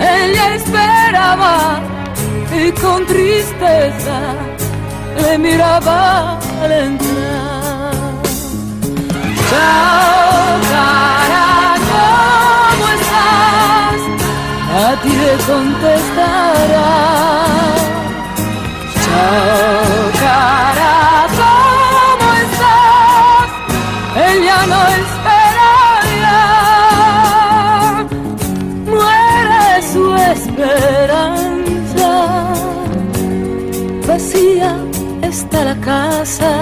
[0.00, 1.80] Ella esperaba
[2.52, 4.18] y con tristeza
[5.20, 7.42] le miraba al entrar.
[14.92, 16.90] A ti le contestará.
[19.02, 20.94] Chao, cara,
[21.40, 23.48] ¿cómo estás?
[24.28, 25.72] Ella no espera
[26.22, 26.44] ya.
[28.92, 32.10] Muere su esperanza.
[34.06, 34.72] Vacía
[35.22, 36.52] está la casa.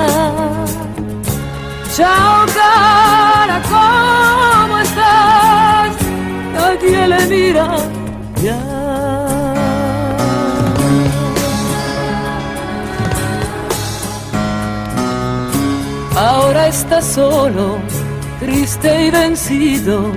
[1.97, 5.93] Chao, cara, ¿cómo estás?
[6.55, 7.67] Nadie le mira
[16.71, 17.79] está solo,
[18.39, 20.13] triste y vencido,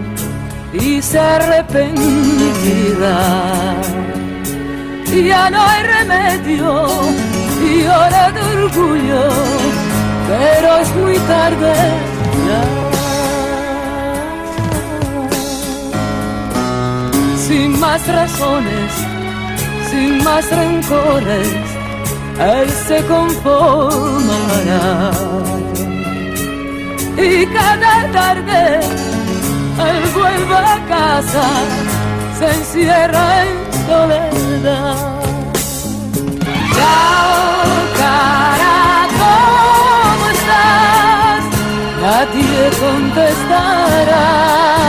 [0.72, 1.98] y se arrepentirá.
[5.30, 6.88] Ya no hay remedio,
[7.70, 9.24] y hora de orgullo,
[10.28, 11.74] pero es muy tarde
[12.48, 12.62] ya.
[17.48, 18.92] Sin más razones,
[19.90, 21.48] sin más rencores,
[22.40, 24.24] él se conformará.
[27.24, 31.44] Y cada tarde él vuelve a casa,
[32.38, 33.50] se encierra en
[33.88, 35.22] soledad.
[36.76, 37.64] Chao,
[37.98, 41.44] cara, ¿cómo estás?
[42.02, 44.83] Nadie contestará.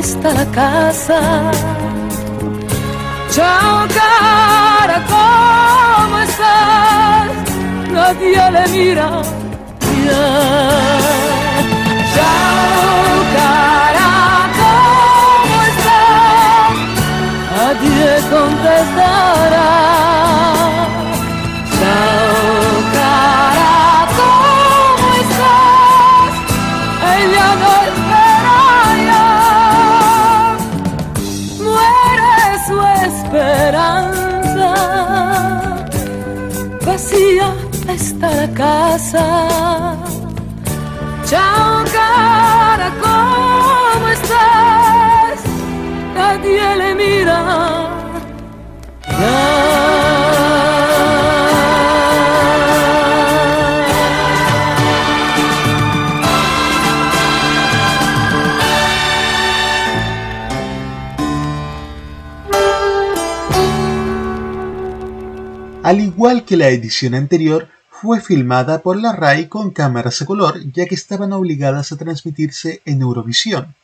[0.00, 1.20] Está la casa.
[3.30, 7.30] Chao, cara, ¿cómo estás?
[7.92, 9.10] Nadie le mira
[10.06, 10.26] ya.
[12.14, 14.10] Chao, cara,
[14.60, 16.74] ¿cómo estás?
[17.56, 20.09] Nadie contestará.
[39.10, 39.96] Casa.
[41.24, 45.40] Ciao cara, ¿cómo estás?
[46.14, 47.86] Nadie le mira.
[65.82, 67.66] Al igual que la edición anterior,
[68.00, 72.80] fue filmada por la RAI con cámaras a color ya que estaban obligadas a transmitirse
[72.86, 73.74] en Eurovisión.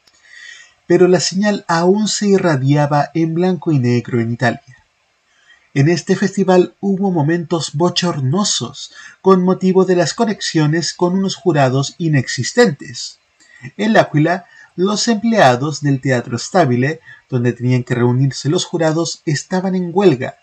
[0.86, 4.62] Pero la señal aún se irradiaba en blanco y negro en Italia.
[5.74, 13.18] En este festival hubo momentos bochornosos con motivo de las conexiones con unos jurados inexistentes.
[13.76, 19.90] En L'Aquila, los empleados del Teatro Stabile, donde tenían que reunirse los jurados, estaban en
[19.92, 20.38] huelga,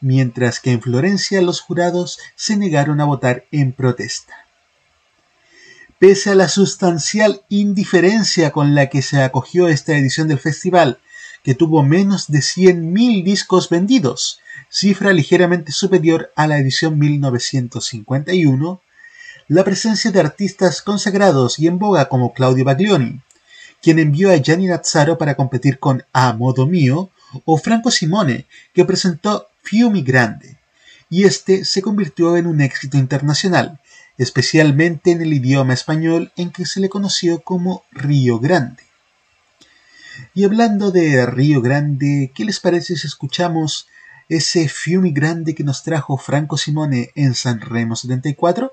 [0.00, 4.34] mientras que en Florencia los jurados se negaron a votar en protesta.
[5.98, 11.00] Pese a la sustancial indiferencia con la que se acogió esta edición del festival,
[11.42, 18.80] que tuvo menos de 100.000 discos vendidos, cifra ligeramente superior a la edición 1951,
[19.48, 23.20] la presencia de artistas consagrados y en boga como Claudio Baglioni,
[23.82, 27.10] quien envió a Gianni Nazzaro para competir con A Modo Mio,
[27.44, 30.56] o Franco Simone, que presentó Fiumi Grande,
[31.10, 33.78] y este se convirtió en un éxito internacional,
[34.16, 38.82] especialmente en el idioma español en que se le conoció como Río Grande.
[40.32, 43.88] Y hablando de Río Grande, ¿qué les parece si escuchamos
[44.30, 48.72] ese Fiumi Grande que nos trajo Franco Simone en San Remo 74?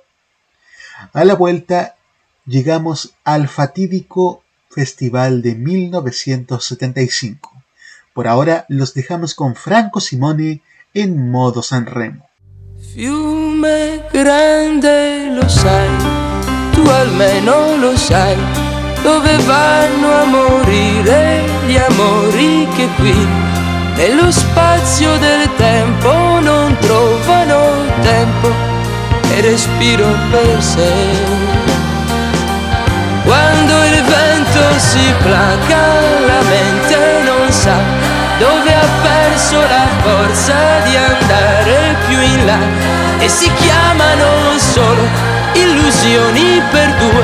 [1.11, 1.97] A la vuelta
[2.45, 7.51] llegamos al fatídico Festival de 1975.
[8.13, 10.61] Por ahora los dejamos con Franco Simone
[10.95, 12.23] en modo San Remo.
[12.93, 15.89] Fiume grande lo sai,
[16.71, 18.37] tu almeno lo sai,
[19.03, 23.27] dove vanno a morire gli amori che qui,
[23.97, 27.59] nello spazio del tempo non trovano
[28.01, 28.47] tempo
[29.33, 30.93] e respiro per sé.
[33.25, 35.83] Quando il vento si placa
[36.25, 37.75] la mente non sa
[38.37, 38.87] dove ha
[39.45, 42.57] perso la forza di andare più in là
[43.19, 45.03] e si chiamano solo
[45.53, 47.23] illusioni per due,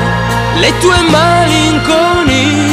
[0.60, 2.70] le tue malinconie.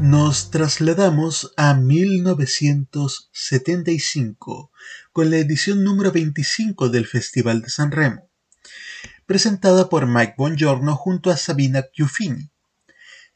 [0.00, 4.70] Nos trasladamos a 1975
[5.12, 8.30] con la edición número 25 del Festival de San Remo,
[9.26, 12.50] presentada por Mike Bongiorno junto a Sabina Chiuffini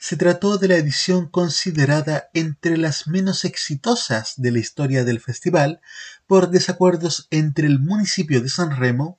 [0.00, 5.82] se trató de la edición considerada entre las menos exitosas de la historia del festival
[6.26, 9.18] por desacuerdos entre el municipio de San Remo,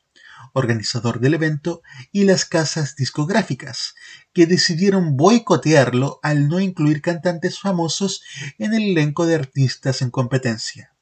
[0.54, 3.94] organizador del evento, y las casas discográficas,
[4.34, 8.24] que decidieron boicotearlo al no incluir cantantes famosos
[8.58, 10.96] en el elenco de artistas en competencia.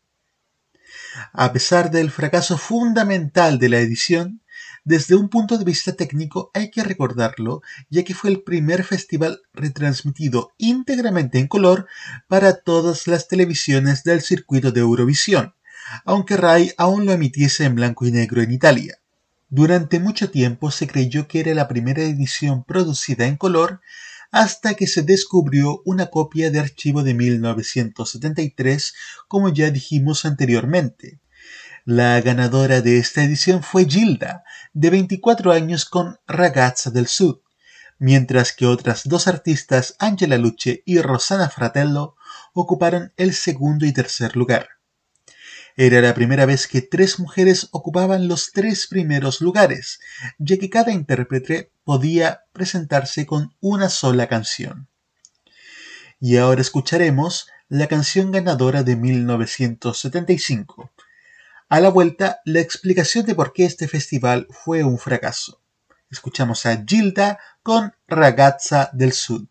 [1.32, 4.42] A pesar del fracaso fundamental de la edición,
[4.90, 7.62] desde un punto de vista técnico hay que recordarlo,
[7.92, 11.86] ya que fue el primer festival retransmitido íntegramente en color
[12.28, 15.54] para todas las televisiones del circuito de Eurovisión,
[16.06, 18.98] aunque Rai aún lo emitiese en blanco y negro en Italia.
[19.48, 23.82] Durante mucho tiempo se creyó que era la primera edición producida en color
[24.32, 28.96] hasta que se descubrió una copia de archivo de 1973,
[29.28, 31.20] como ya dijimos anteriormente.
[31.92, 34.44] La ganadora de esta edición fue Gilda,
[34.74, 37.40] de 24 años con Ragazza del Sud,
[37.98, 42.16] mientras que otras dos artistas, Angela Luce y Rosanna Fratello,
[42.54, 44.70] ocuparon el segundo y tercer lugar.
[45.76, 50.00] Era la primera vez que tres mujeres ocupaban los tres primeros lugares,
[50.38, 54.90] ya que cada intérprete podía presentarse con una sola canción.
[56.20, 60.92] Y ahora escucharemos la canción ganadora de 1975,
[61.70, 65.62] a la vuelta, la explicación de por qué este festival fue un fracaso.
[66.10, 69.46] Escuchamos a Gilda con Ragazza del Sud.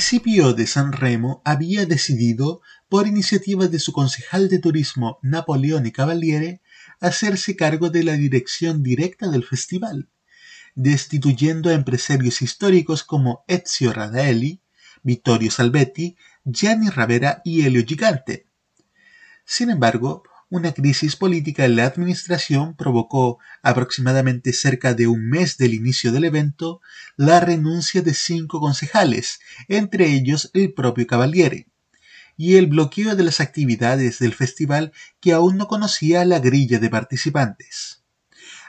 [0.00, 6.62] Municipio de San Remo había decidido, por iniciativa de su concejal de turismo Napoleone Cavaliere,
[7.00, 10.08] hacerse cargo de la dirección directa del festival,
[10.74, 14.62] destituyendo a empresarios históricos como Ezio Radaelli,
[15.02, 16.16] Vittorio Salvetti,
[16.46, 18.46] Gianni Ravera y Elio Gigante.
[19.44, 25.74] Sin embargo, una crisis política en la administración provocó, aproximadamente cerca de un mes del
[25.74, 26.80] inicio del evento,
[27.16, 31.68] la renuncia de cinco concejales, entre ellos el propio Cavaliere,
[32.36, 36.90] y el bloqueo de las actividades del festival que aún no conocía la grilla de
[36.90, 38.02] participantes.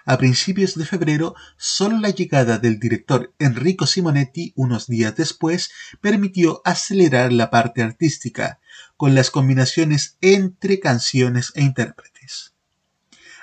[0.05, 6.61] A principios de febrero, solo la llegada del director Enrico Simonetti unos días después permitió
[6.63, 8.59] acelerar la parte artística,
[9.01, 12.53] con las combinaciones entre canciones e intérpretes.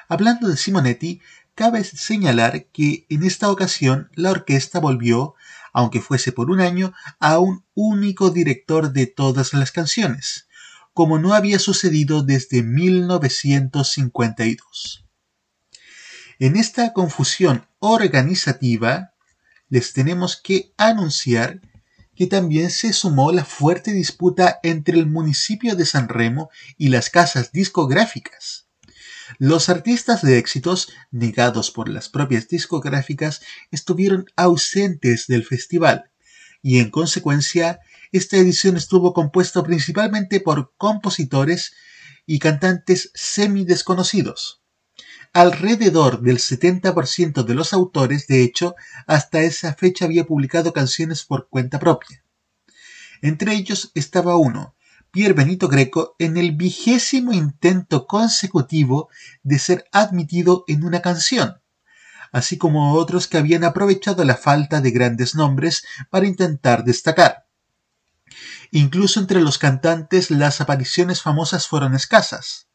[0.08, 1.20] Hablando de Simonetti,
[1.56, 5.34] cabe señalar que en esta ocasión la orquesta volvió,
[5.72, 10.46] aunque fuese por un año, a un único director de todas las canciones,
[10.94, 15.06] como no había sucedido desde 1952.
[16.38, 19.12] En esta confusión organizativa,
[19.68, 21.60] les tenemos que anunciar
[22.18, 27.10] que también se sumó la fuerte disputa entre el municipio de San Remo y las
[27.10, 28.66] casas discográficas.
[29.38, 33.40] Los artistas de éxitos, negados por las propias discográficas,
[33.70, 36.10] estuvieron ausentes del festival,
[36.60, 37.78] y en consecuencia,
[38.10, 41.72] esta edición estuvo compuesta principalmente por compositores
[42.26, 44.60] y cantantes semi desconocidos.
[45.38, 48.74] Alrededor del 70% de los autores, de hecho,
[49.06, 52.24] hasta esa fecha había publicado canciones por cuenta propia.
[53.22, 54.74] Entre ellos estaba uno,
[55.12, 59.10] Pier Benito Greco, en el vigésimo intento consecutivo
[59.44, 61.62] de ser admitido en una canción,
[62.32, 67.46] así como otros que habían aprovechado la falta de grandes nombres para intentar destacar.
[68.72, 72.67] Incluso entre los cantantes las apariciones famosas fueron escasas.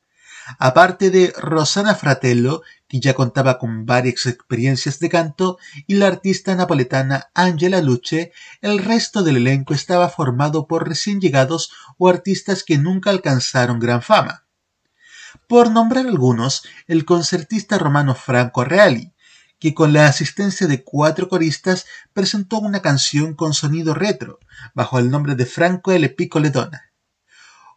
[0.59, 5.57] Aparte de Rosana Fratello, que ya contaba con varias experiencias de canto,
[5.87, 11.71] y la artista napoletana Angela Luce, el resto del elenco estaba formado por recién llegados
[11.97, 14.45] o artistas que nunca alcanzaron gran fama.
[15.47, 19.13] Por nombrar algunos, el concertista romano Franco Reali,
[19.59, 24.39] que con la asistencia de cuatro coristas presentó una canción con sonido retro,
[24.73, 26.09] bajo el nombre de Franco L.
[26.09, 26.91] Piccoledona.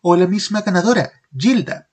[0.02, 1.85] O la misma ganadora, Gilda,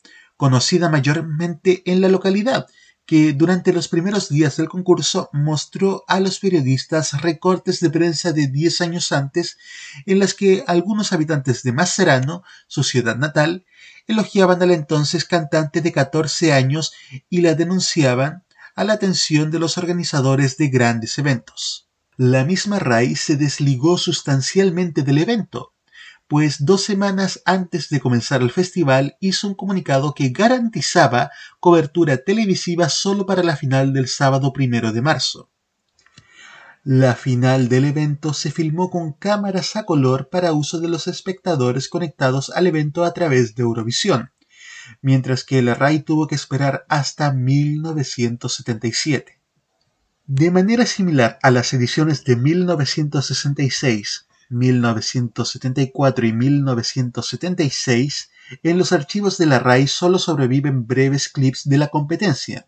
[0.43, 2.67] conocida mayormente en la localidad,
[3.05, 8.47] que durante los primeros días del concurso mostró a los periodistas recortes de prensa de
[8.47, 9.57] 10 años antes
[10.05, 13.65] en las que algunos habitantes de Macerano, su ciudad natal,
[14.05, 16.91] elogiaban al entonces cantante de 14 años
[17.29, 18.43] y la denunciaban
[18.75, 21.87] a la atención de los organizadores de grandes eventos.
[22.17, 25.72] La misma RAI se desligó sustancialmente del evento,
[26.27, 32.89] pues dos semanas antes de comenzar el festival hizo un comunicado que garantizaba cobertura televisiva
[32.89, 35.49] solo para la final del sábado primero de marzo.
[36.85, 41.87] La final del evento se filmó con cámaras a color para uso de los espectadores
[41.87, 44.33] conectados al evento a través de Eurovisión,
[45.01, 49.39] mientras que el RAI tuvo que esperar hasta 1977.
[50.25, 58.29] De manera similar a las ediciones de 1966, 1974 y 1976,
[58.63, 62.67] en los archivos de la RAI solo sobreviven breves clips de la competencia,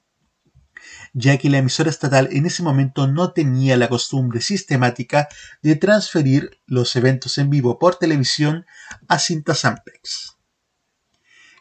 [1.13, 5.27] ya que la emisora estatal en ese momento no tenía la costumbre sistemática
[5.61, 8.65] de transferir los eventos en vivo por televisión
[9.07, 10.35] a cintas Ampex.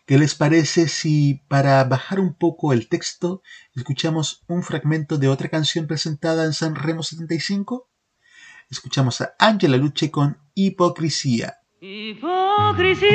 [0.06, 3.42] ¿Qué les parece si para bajar un poco el texto
[3.74, 7.88] escuchamos un fragmento de otra canción presentada en San Remo 75?
[8.74, 11.58] Escuchamos a Angela Luce con Hipocresía.
[11.78, 13.06] Ipocrisia,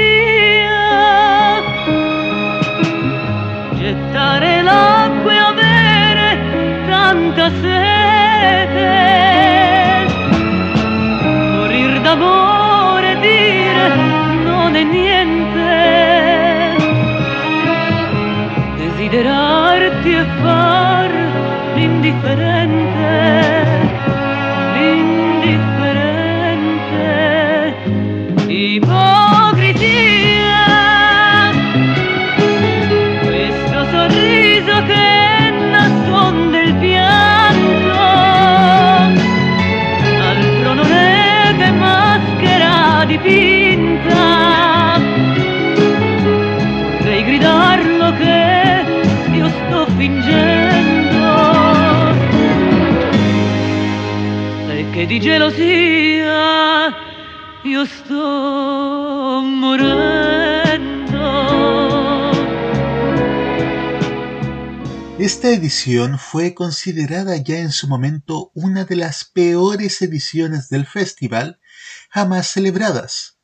[3.77, 6.27] gettare l'acqua e avere
[6.87, 8.93] tanta sete,
[11.57, 13.95] morir d'amore e dire
[14.45, 15.71] non è niente,
[18.77, 21.11] desiderarti e far
[21.75, 22.58] l'indifferente.
[65.19, 71.59] Esta edición fue considerada ya en su momento una de las peores ediciones del festival
[72.09, 73.37] jamás celebradas,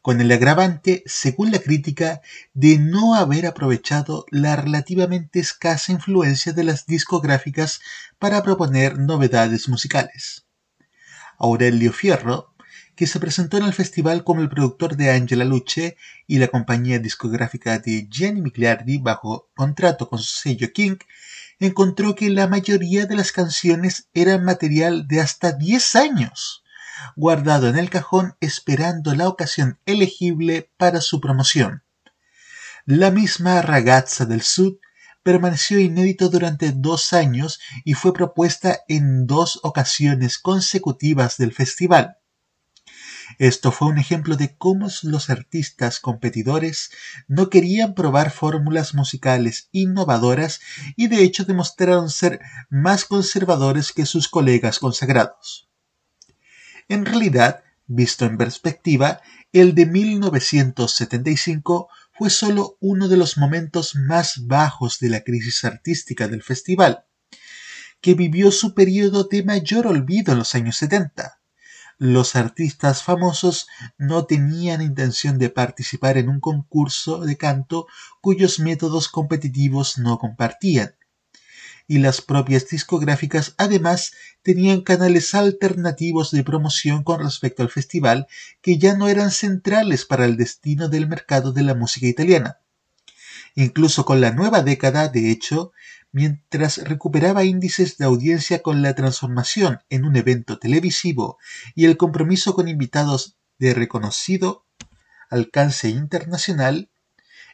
[0.00, 2.20] con el agravante, según la crítica,
[2.52, 7.80] de no haber aprovechado la relativamente escasa influencia de las discográficas
[8.18, 10.46] para proponer novedades musicales.
[11.42, 12.54] Aurelio Fierro,
[12.96, 15.96] que se presentó en el festival como el productor de Angela Luce
[16.26, 20.96] y la compañía discográfica de Gianni Migliardi bajo contrato con su sello King,
[21.58, 26.62] encontró que la mayoría de las canciones eran material de hasta 10 años
[27.16, 31.82] guardado en el cajón esperando la ocasión elegible para su promoción.
[32.84, 34.76] La misma Ragazza del Sud
[35.22, 42.18] permaneció inédito durante dos años y fue propuesta en dos ocasiones consecutivas del festival.
[43.38, 46.90] Esto fue un ejemplo de cómo los artistas competidores
[47.28, 50.60] no querían probar fórmulas musicales innovadoras
[50.96, 55.68] y de hecho demostraron ser más conservadores que sus colegas consagrados.
[56.88, 59.20] En realidad, visto en perspectiva,
[59.52, 61.88] el de 1975
[62.22, 67.04] fue solo uno de los momentos más bajos de la crisis artística del festival,
[68.00, 71.40] que vivió su periodo de mayor olvido en los años 70.
[71.98, 73.66] Los artistas famosos
[73.98, 77.88] no tenían intención de participar en un concurso de canto
[78.20, 80.94] cuyos métodos competitivos no compartían
[81.86, 88.26] y las propias discográficas además tenían canales alternativos de promoción con respecto al festival
[88.60, 92.58] que ya no eran centrales para el destino del mercado de la música italiana.
[93.54, 95.72] Incluso con la nueva década, de hecho,
[96.10, 101.38] mientras recuperaba índices de audiencia con la transformación en un evento televisivo
[101.74, 104.66] y el compromiso con invitados de reconocido
[105.30, 106.90] alcance internacional,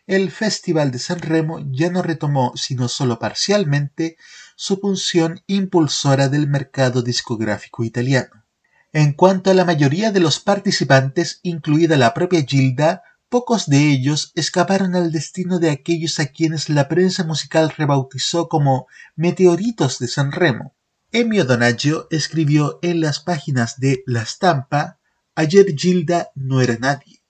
[0.08, 4.16] el Festival de San Remo ya no retomó, sino solo parcialmente,
[4.56, 8.44] su función impulsora del mercado discográfico italiano.
[8.92, 14.32] En cuanto a la mayoría de los participantes, incluida la propia Gilda, pocos de ellos
[14.34, 20.32] escaparon al destino de aquellos a quienes la prensa musical rebautizó como meteoritos de San
[20.32, 20.74] Remo.
[21.12, 24.98] Emio Donaggio escribió en las páginas de La Stampa
[25.34, 27.22] Ayer Gilda no era nadie.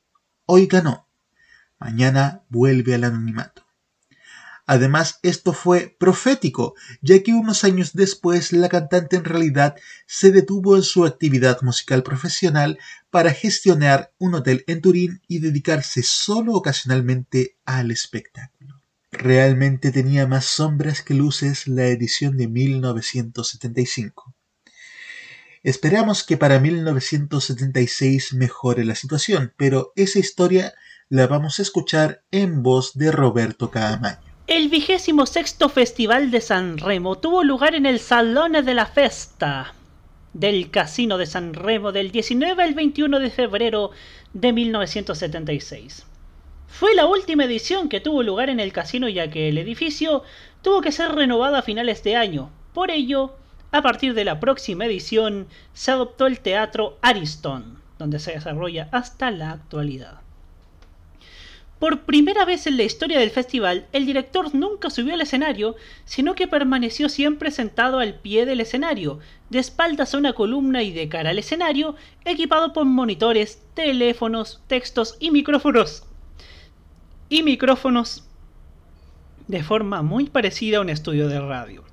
[0.47, 1.08] Hoy ganó.
[1.79, 3.69] Mañana vuelve al anonimato.
[4.67, 9.77] Además, esto fue profético, ya que unos años después la cantante en realidad
[10.07, 12.79] se detuvo en su actividad musical profesional
[13.09, 18.83] para gestionar un hotel en Turín y dedicarse solo ocasionalmente al espectáculo.
[19.11, 24.35] Realmente tenía más sombras que luces la edición de 1975.
[25.63, 30.75] Esperamos que para 1976 mejore la situación, pero esa historia
[31.11, 34.19] la vamos a escuchar en voz de Roberto Caamaño.
[34.47, 39.73] El vigésimo sexto Festival de San Remo tuvo lugar en el Salone de la Festa
[40.35, 43.91] del Casino de San Remo del 19 al 21 de febrero
[44.35, 46.05] de 1976.
[46.67, 50.23] Fue la última edición que tuvo lugar en el casino ya que el edificio
[50.61, 52.51] tuvo que ser renovado a finales de año.
[52.75, 53.35] Por ello,
[53.73, 59.31] a partir de la próxima edición se adoptó el Teatro Ariston, donde se desarrolla hasta
[59.31, 60.28] la actualidad.
[61.79, 66.35] Por primera vez en la historia del festival, el director nunca subió al escenario, sino
[66.35, 71.09] que permaneció siempre sentado al pie del escenario, de espaldas a una columna y de
[71.09, 71.95] cara al escenario,
[72.25, 76.03] equipado por monitores, teléfonos, textos y micrófonos.
[77.29, 78.25] Y micrófonos
[79.47, 81.85] de forma muy parecida a un estudio de radio.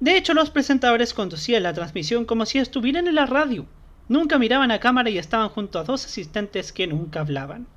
[0.00, 3.66] De hecho, los presentadores conducían la transmisión como si estuvieran en la radio.
[4.08, 7.68] Nunca miraban a cámara y estaban junto a dos asistentes que nunca hablaban.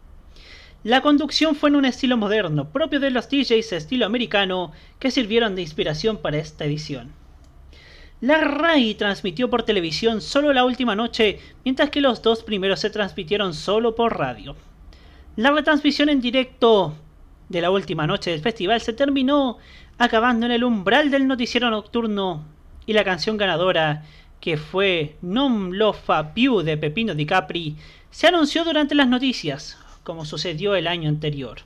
[0.85, 5.55] La conducción fue en un estilo moderno, propio de los DJs estilo americano que sirvieron
[5.55, 7.11] de inspiración para esta edición.
[8.21, 12.91] La RAI transmitió por televisión solo la última noche, mientras que los dos primeros se
[12.91, 14.55] transmitieron solo por radio.
[15.35, 16.93] La retransmisión en directo
[17.49, 19.57] de la última noche del festival se terminó
[19.97, 22.45] acabando en el umbral del noticiero nocturno
[22.85, 24.03] y la canción ganadora,
[24.39, 27.75] que fue Non lo fa più de Pepino Di Capri,
[28.11, 31.63] se anunció durante las noticias, como sucedió el año anterior.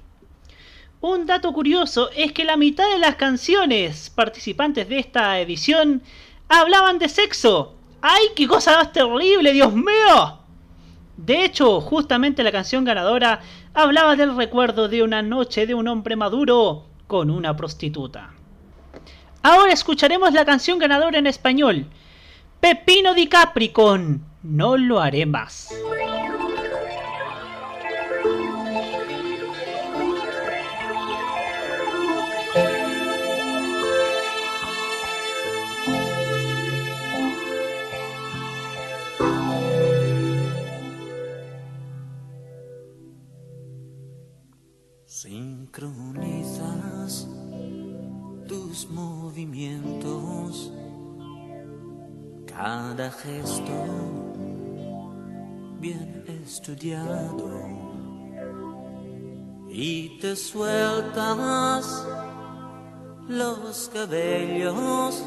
[1.02, 6.02] Un dato curioso es que la mitad de las canciones participantes de esta edición
[6.48, 7.76] hablaban de sexo.
[8.02, 10.40] ¡Ay, qué cosa más terrible, Dios mío!
[11.18, 13.42] De hecho, justamente la canción ganadora
[13.74, 18.32] hablaba del recuerdo de una noche de un hombre maduro con una prostituta.
[19.44, 21.88] Ahora escucharemos la canción ganadora en español.
[22.62, 25.70] Pepino Di Capri con No lo haré más.
[53.24, 53.74] Gesto
[55.80, 57.50] bien estudiado.
[59.70, 62.06] Y te sueltas
[63.28, 65.24] los cabellos,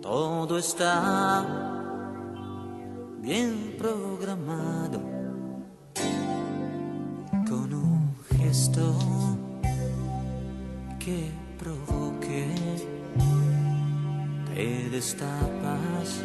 [0.00, 1.44] todo está
[3.20, 5.00] bien programado.
[7.48, 8.94] Con un gesto
[10.98, 12.67] que provoque,
[14.88, 16.22] destapas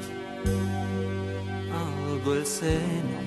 [1.74, 3.20] algo el seno,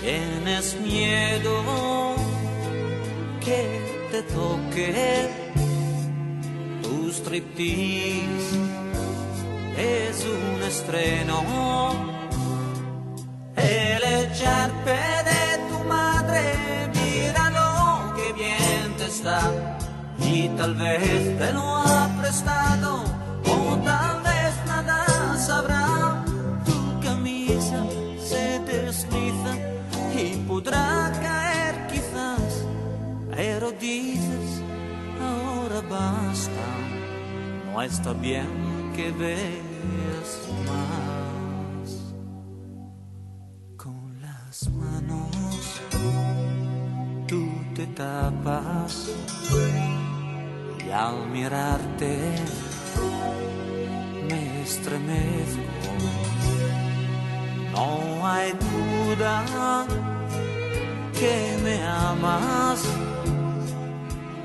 [0.00, 2.14] tienes miedo
[3.40, 5.30] que te toque
[6.82, 8.58] tu striptease.
[9.76, 11.42] Es un estreno.
[13.56, 14.98] El echarpe
[15.30, 19.40] de tu madre míralo que bien te está.
[20.18, 23.19] Y tal vez te lo ha prestado
[35.90, 36.66] basta
[37.66, 40.30] no está bien que veas
[40.68, 42.14] más.
[43.76, 45.80] Con las manos
[47.26, 49.10] tú te tapas
[50.86, 52.34] y al mirarte
[54.28, 55.92] me estremezco.
[57.72, 59.86] No hay duda
[61.18, 62.84] que me amas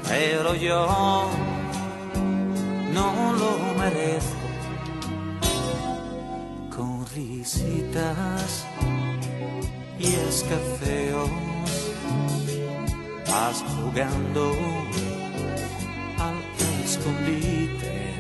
[0.08, 1.30] pero yo
[2.94, 4.46] no lo merezco.
[6.76, 8.66] Con risitas
[10.00, 11.30] y escafeos
[13.28, 14.52] vas jugando
[16.20, 16.38] al
[16.84, 18.14] escondite,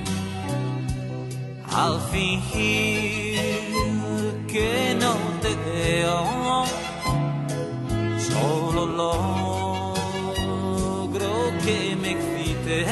[1.71, 3.35] al fingir
[4.47, 6.65] que no te veo,
[8.29, 8.85] solo
[11.19, 12.85] logro que me excite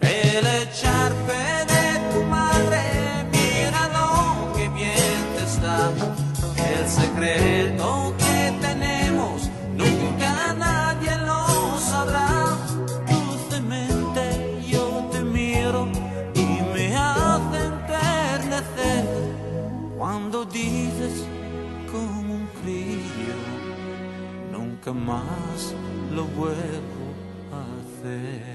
[0.00, 1.32] el echarpe
[1.72, 2.80] de tu madre,
[3.32, 5.90] míralo que bien te está.
[6.56, 12.56] El secreto que tenemos nunca nadie lo sabrá.
[13.08, 15.88] Dulcemente yo te miro
[16.34, 19.04] y me hace enternecer
[19.96, 21.24] cuando dices
[21.90, 23.36] como un crío,
[24.52, 25.74] nunca más
[26.14, 26.54] lo vuelvo
[27.52, 28.53] a hacer.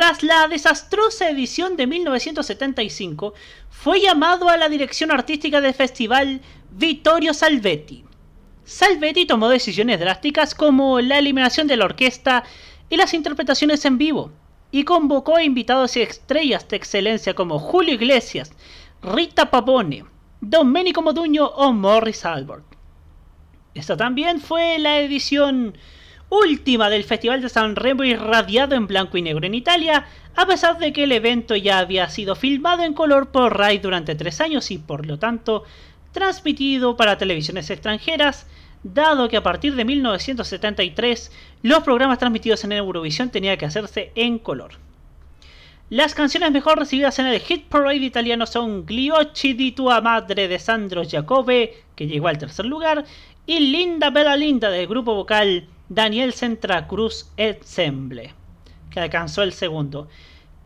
[0.00, 3.34] Tras la desastrosa edición de 1975,
[3.68, 6.40] fue llamado a la dirección artística del festival
[6.70, 8.02] Vittorio Salvetti.
[8.64, 12.44] Salvetti tomó decisiones drásticas como la eliminación de la orquesta
[12.88, 14.32] y las interpretaciones en vivo,
[14.70, 18.54] y convocó a invitados y estrellas de excelencia como Julio Iglesias,
[19.02, 20.06] Rita Pavone,
[20.40, 22.64] Domenico Moduño o Morris Albert.
[23.74, 25.76] Esta también fue la edición
[26.30, 30.78] última del Festival de San Remo irradiado en blanco y negro en Italia, a pesar
[30.78, 34.70] de que el evento ya había sido filmado en color por RAI durante tres años
[34.70, 35.64] y por lo tanto
[36.12, 38.46] transmitido para televisiones extranjeras,
[38.82, 41.32] dado que a partir de 1973
[41.62, 44.72] los programas transmitidos en Eurovisión tenían que hacerse en color.
[45.90, 50.60] Las canciones mejor recibidas en el Hit Parade italiano son Gliocci di tua madre de
[50.60, 53.04] Sandro Giacobbe, que llegó al tercer lugar,
[53.44, 58.32] y Linda Bella Linda del grupo vocal Daniel Centra Cruz Ensemble,
[58.90, 60.08] que alcanzó el segundo.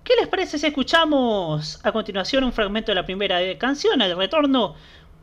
[0.05, 4.75] ¿Qué les parece si escuchamos a continuación un fragmento de la primera canción, El Retorno?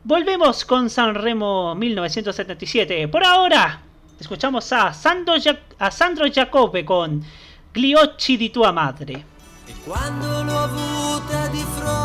[0.02, 3.06] Volvemos con San Remo 1977.
[3.06, 3.80] Por ahora,
[4.18, 5.34] escuchamos a Sandro,
[5.78, 6.26] a Sandro
[6.84, 7.24] con
[7.72, 9.24] Gliocci di tua madre.
[9.68, 10.42] E quando
[11.52, 12.01] di fronte,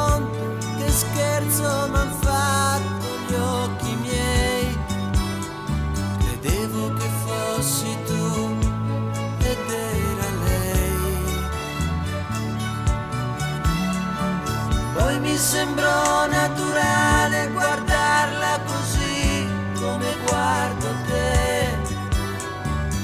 [15.37, 19.47] ci sembrò naturale guardarla così
[19.79, 21.77] come guardo te,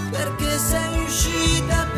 [0.09, 1.92] perché sei uscita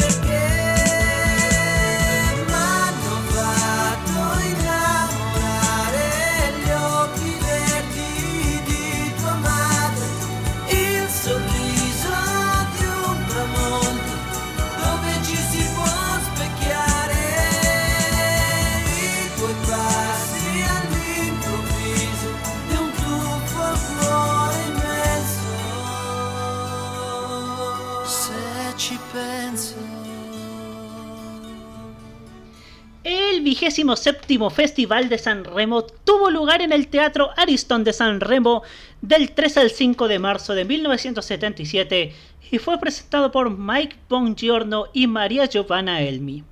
[33.45, 38.63] 27 Festival de San Remo tuvo lugar en el Teatro Ariston de San Remo
[39.01, 42.11] del 3 al 5 de marzo de 1977
[42.49, 46.43] y fue presentado por Mike Bongiorno y María Giovanna Elmi.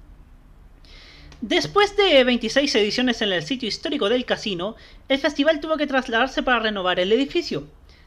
[1.42, 4.76] Después de 26 ediciones en el sitio histórico del casino,
[5.10, 7.64] el festival tuvo que trasladarse para renovar el edificio.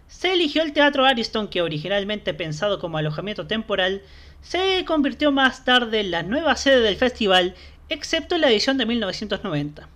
[0.06, 4.02] Se eligió el Teatro Ariston, que originalmente pensado como alojamiento temporal,
[4.42, 7.56] se convirtió más tarde en la nueva sede del festival,
[7.88, 9.88] excepto la edición de 1990.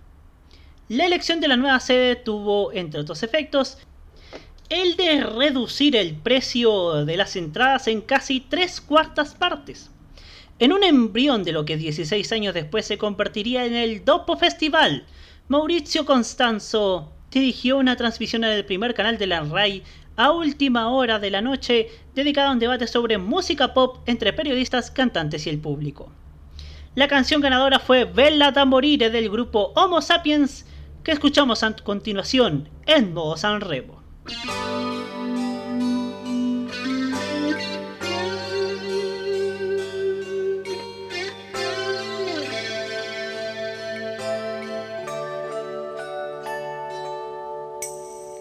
[0.89, 3.77] La elección de la nueva sede tuvo, entre otros efectos,
[4.69, 9.89] el de reducir el precio de las entradas en casi tres cuartas partes.
[10.59, 15.05] En un embrión de lo que 16 años después se convertiría en el Dopo Festival,
[15.49, 19.83] Mauricio Constanzo dirigió una transmisión en el primer canal de la RAI
[20.15, 24.91] a última hora de la noche dedicada a un debate sobre música pop entre periodistas,
[24.91, 26.11] cantantes y el público.
[26.93, 30.65] La canción ganadora fue Bella da Morire del grupo Homo Sapiens,
[31.05, 34.01] que escuchamos a continuación en modo Sanremo.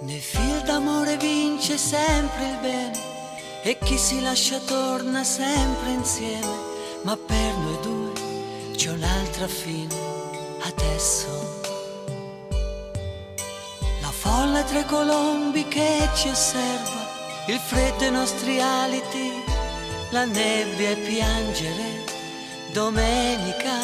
[0.03, 2.99] Nei fil d'amore vince sempre il bene
[3.63, 6.57] e chi si lascia torna sempre insieme,
[7.05, 7.70] ma per noi
[8.81, 9.95] c'è un'altra fine
[10.63, 11.29] adesso.
[14.01, 19.33] La folla tra i colombi che ci osserva, il freddo ai nostri aliti,
[20.13, 22.05] la nebbia e piangere,
[22.73, 23.77] domenica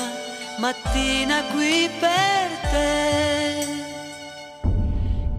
[0.60, 3.66] mattina qui per te.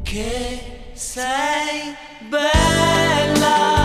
[0.03, 1.95] Che sei
[2.29, 3.76] bella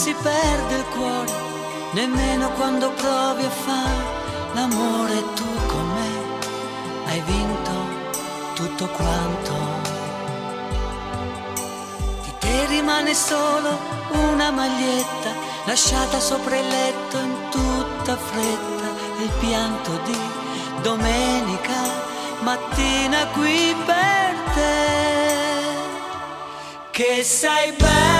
[0.00, 1.30] si perde il cuore,
[1.90, 4.02] nemmeno quando provi a fare
[4.54, 6.10] l'amore tu con me.
[7.04, 7.72] Hai vinto
[8.54, 9.52] tutto quanto.
[12.22, 13.76] Di te rimane solo
[14.12, 15.34] una maglietta
[15.66, 18.88] lasciata sopra il letto in tutta fretta,
[19.22, 20.18] il pianto di
[20.80, 21.78] domenica
[22.40, 24.78] mattina qui per te.
[26.90, 28.19] Che sei bella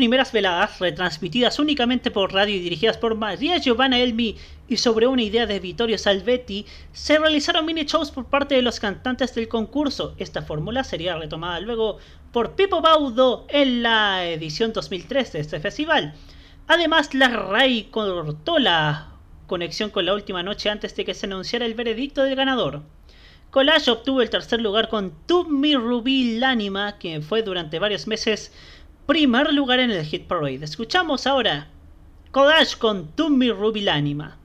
[0.00, 4.34] primeras veladas, retransmitidas únicamente por radio y dirigidas por María Giovanna Elmi
[4.66, 8.80] y sobre una idea de Vittorio Salvetti, se realizaron mini shows por parte de los
[8.80, 10.14] cantantes del concurso.
[10.16, 11.98] Esta fórmula sería retomada luego
[12.32, 16.14] por Pipo Baudo en la edición 2003 de este festival.
[16.66, 19.08] Además, la RAI cortó la
[19.48, 22.84] conexión con la última noche antes de que se anunciara el veredicto del ganador.
[23.50, 28.52] Collage obtuvo el tercer lugar con To Me Ruby Lánima, que fue durante varios meses
[29.10, 30.64] primer lugar en el Hit Parade.
[30.64, 31.66] Escuchamos ahora
[32.30, 34.38] Collage con Me Ruby Lánima.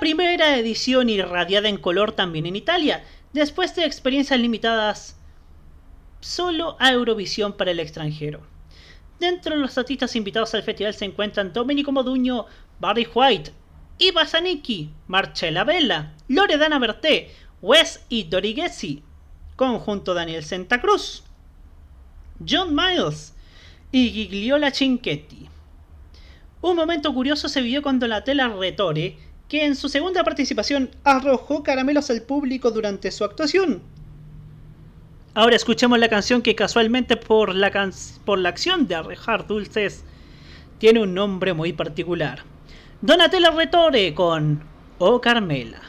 [0.00, 5.16] Primera edición irradiada en color también en Italia, después de experiencias limitadas
[6.20, 8.40] solo a Eurovisión para el extranjero.
[9.18, 12.46] Dentro de los artistas invitados al festival se encuentran Domenico Moduño,
[12.80, 13.52] Barry White,
[13.98, 17.30] Iva Zanicki, Marcella Bella, Loredana Berté,
[17.62, 19.02] Wes y Dori Gessi,
[19.56, 21.22] conjunto Daniel Santa Cruz,
[22.46, 23.34] John Miles
[23.90, 25.48] y Gigliola Cinquetti.
[26.60, 29.16] Un momento curioso se vio cuando la tela Retore
[29.48, 33.82] que en su segunda participación arrojó caramelos al público durante su actuación.
[35.34, 37.90] Ahora escuchemos la canción que casualmente por la,
[38.24, 40.02] por la acción de arrojar dulces
[40.78, 42.42] tiene un nombre muy particular.
[43.02, 44.62] Donatella Retore con
[44.98, 45.80] Oh Carmela.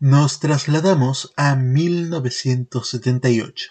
[0.00, 3.70] Nos trasladamos a 1978.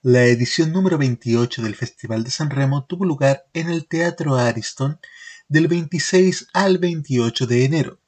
[0.00, 5.00] La edición número 28 del Festival de San Remo tuvo lugar en el Teatro Ariston
[5.48, 7.98] del 26 al 28 de enero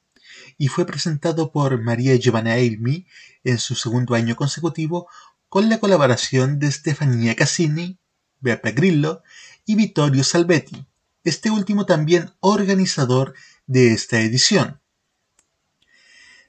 [0.57, 3.07] y fue presentado por María Giovanna Elmi
[3.43, 5.09] en su segundo año consecutivo
[5.49, 7.99] con la colaboración de Stefania Cassini,
[8.39, 9.21] Beppe Grillo
[9.65, 10.85] y Vittorio Salvetti,
[11.25, 13.33] este último también organizador
[13.67, 14.79] de esta edición.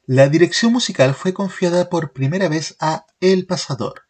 [0.06, 4.02] La dirección musical fue confiada por primera vez a El Pasador.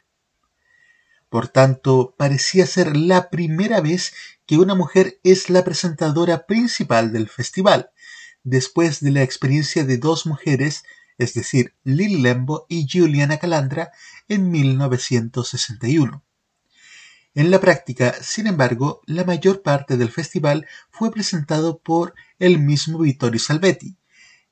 [1.28, 4.12] Por tanto, parecía ser la primera vez
[4.44, 7.90] que una mujer es la presentadora principal del festival,
[8.42, 10.82] después de la experiencia de dos mujeres,
[11.16, 13.92] es decir, Lil Lembo y Juliana Calandra,
[14.26, 16.24] en 1961.
[17.36, 22.98] En la práctica, sin embargo, la mayor parte del festival fue presentado por el mismo
[22.98, 23.96] Vittorio Salvetti,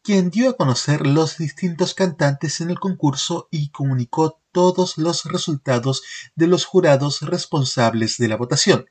[0.03, 6.03] quien dio a conocer los distintos cantantes en el concurso y comunicó todos los resultados
[6.35, 8.87] de los jurados responsables de la votación.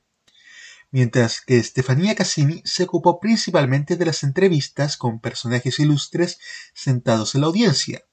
[0.89, 6.39] Mientras que Estefanía Cassini se ocupó principalmente de las entrevistas con personajes ilustres
[6.73, 8.03] sentados en la audiencia.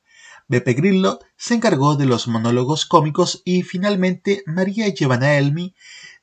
[0.49, 5.75] Beppe Grillo se encargó de los monólogos cómicos y finalmente María Giovanna Elmi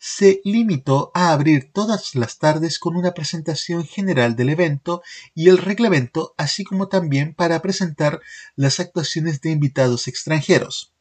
[0.07, 5.01] se limitó a abrir todas las tardes con una presentación general del evento
[5.33, 8.21] y el reglamento, así como también para presentar
[8.55, 10.93] las actuaciones de invitados extranjeros.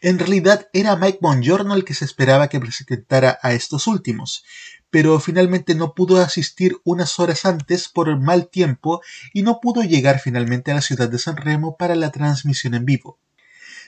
[0.00, 4.44] En realidad era Mike Bongiorno el que se esperaba que presentara a estos últimos,
[4.90, 9.02] pero finalmente no pudo asistir unas horas antes por mal tiempo
[9.32, 12.86] y no pudo llegar finalmente a la ciudad de San Remo para la transmisión en
[12.86, 13.20] vivo.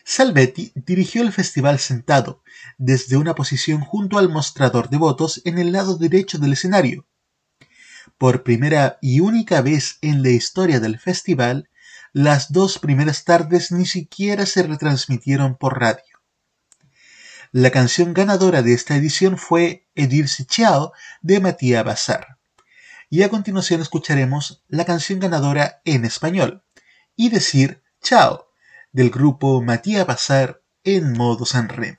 [0.08, 2.44] Salvetti dirigió el festival sentado,
[2.78, 7.08] desde una posición junto al mostrador de votos en el lado derecho del escenario.
[8.16, 11.68] Por primera y única vez en la historia del festival,
[12.12, 16.20] las dos primeras tardes ni siquiera se retransmitieron por radio.
[17.50, 22.38] La canción ganadora de esta edición fue Edirse Ciao de Matías Bazar.
[23.10, 26.62] Y a continuación escucharemos la canción ganadora en español,
[27.16, 28.46] y decir Chao
[28.97, 31.98] del grupo Matías Pasar en modo Sanremo.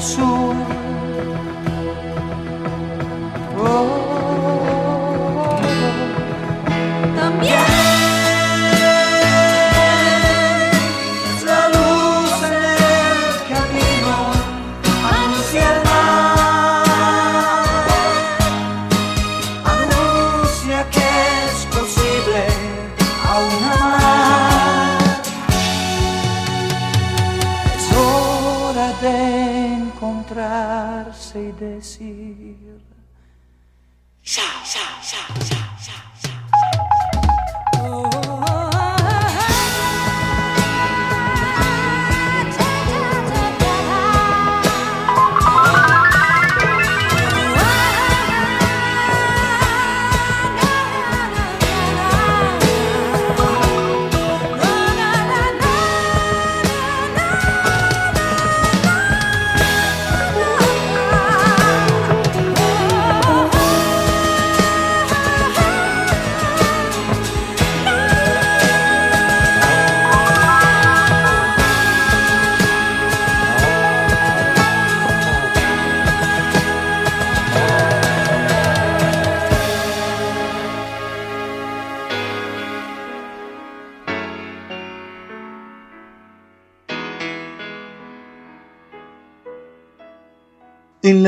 [0.00, 0.37] sol.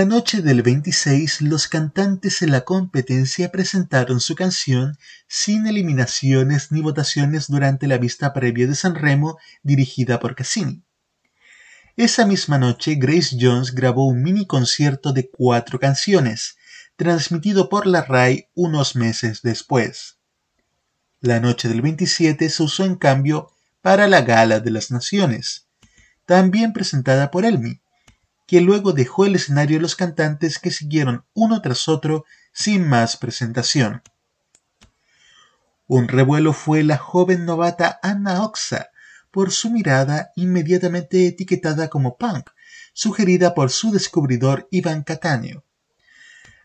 [0.04, 7.48] Noche del 26, los cantantes en la competencia presentaron su canción sin eliminaciones ni votaciones
[7.48, 10.84] durante la vista previa de San Remo dirigida por Cassini.
[11.96, 16.56] Esa misma noche, Grace Jones grabó un mini concierto de cuatro canciones,
[16.96, 20.18] transmitido por la RAI unos meses después.
[21.20, 23.50] La noche del 27 se usó en cambio
[23.82, 25.66] para la Gala de las Naciones,
[26.26, 27.80] también presentada por Elmi,
[28.50, 33.16] que luego dejó el escenario a los cantantes que siguieron uno tras otro sin más
[33.16, 34.02] presentación.
[35.86, 38.88] Un revuelo fue la joven novata Anna Oxa
[39.30, 42.50] por su mirada inmediatamente etiquetada como punk,
[42.92, 45.64] sugerida por su descubridor Iván Catáneo.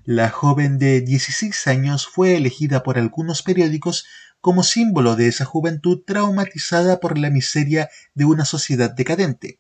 [0.06, 4.08] La joven de 16 años fue elegida por algunos periódicos
[4.42, 9.60] como símbolo de esa juventud traumatizada por la miseria de una sociedad decadente,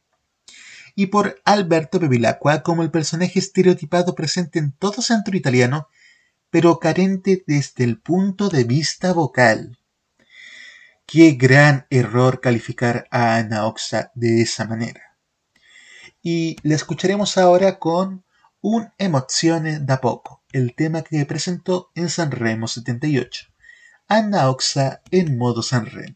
[0.96, 5.90] y por Alberto Bevilacqua como el personaje estereotipado presente en todo centro italiano
[6.56, 9.78] pero carente desde el punto de vista vocal.
[11.06, 15.18] Qué gran error calificar a Ana Oxa de esa manera.
[16.22, 18.24] Y la escucharemos ahora con
[18.62, 23.48] Un Emozione da poco, el tema que presentó en Sanremo 78.
[24.08, 26.16] Anna Oxa en modo Sanremo.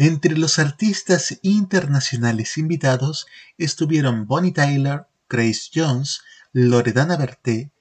[0.00, 3.26] Entre los artistas internacionales invitados
[3.58, 6.20] estuvieron Bonnie Tyler, Grace Jones,
[6.52, 7.72] Loredana Berté,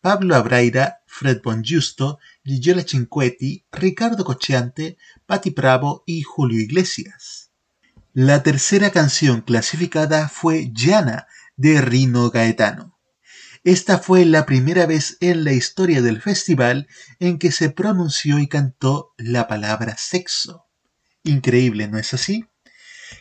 [0.00, 4.96] Pablo Abraira, Fred Bongiusto, Gigiola Cinquetti, Ricardo Cocciante,
[5.26, 7.50] Patti Bravo y Julio Iglesias.
[8.14, 11.26] La tercera canción clasificada fue Llana
[11.56, 12.98] de Rino Gaetano.
[13.64, 16.88] Esta fue la primera vez en la historia del festival
[17.20, 20.65] en que se pronunció y cantó la palabra sexo
[21.26, 22.46] increíble, ¿no es así?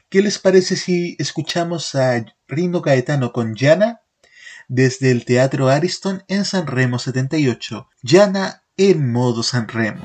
[0.10, 4.02] ¿Qué les parece si escuchamos a Rino Gaetano con Yana
[4.68, 7.90] desde el Teatro Ariston en San Remo 78?
[8.02, 10.02] Yana en modo San Remo.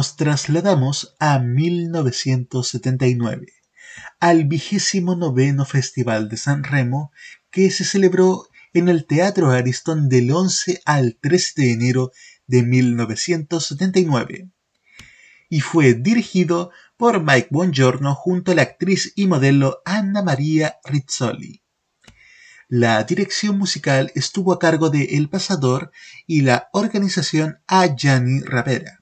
[0.00, 3.48] Nos trasladamos a 1979,
[4.18, 7.12] al vigésimo noveno Festival de San Remo
[7.50, 12.12] que se celebró en el Teatro Ariston del 11 al 13 de enero
[12.46, 14.48] de 1979
[15.50, 21.62] y fue dirigido por Mike Buongiorno junto a la actriz y modelo Anna Maria Rizzoli.
[22.68, 25.92] La dirección musical estuvo a cargo de El Pasador
[26.26, 28.99] y la organización a Gianni Ravera.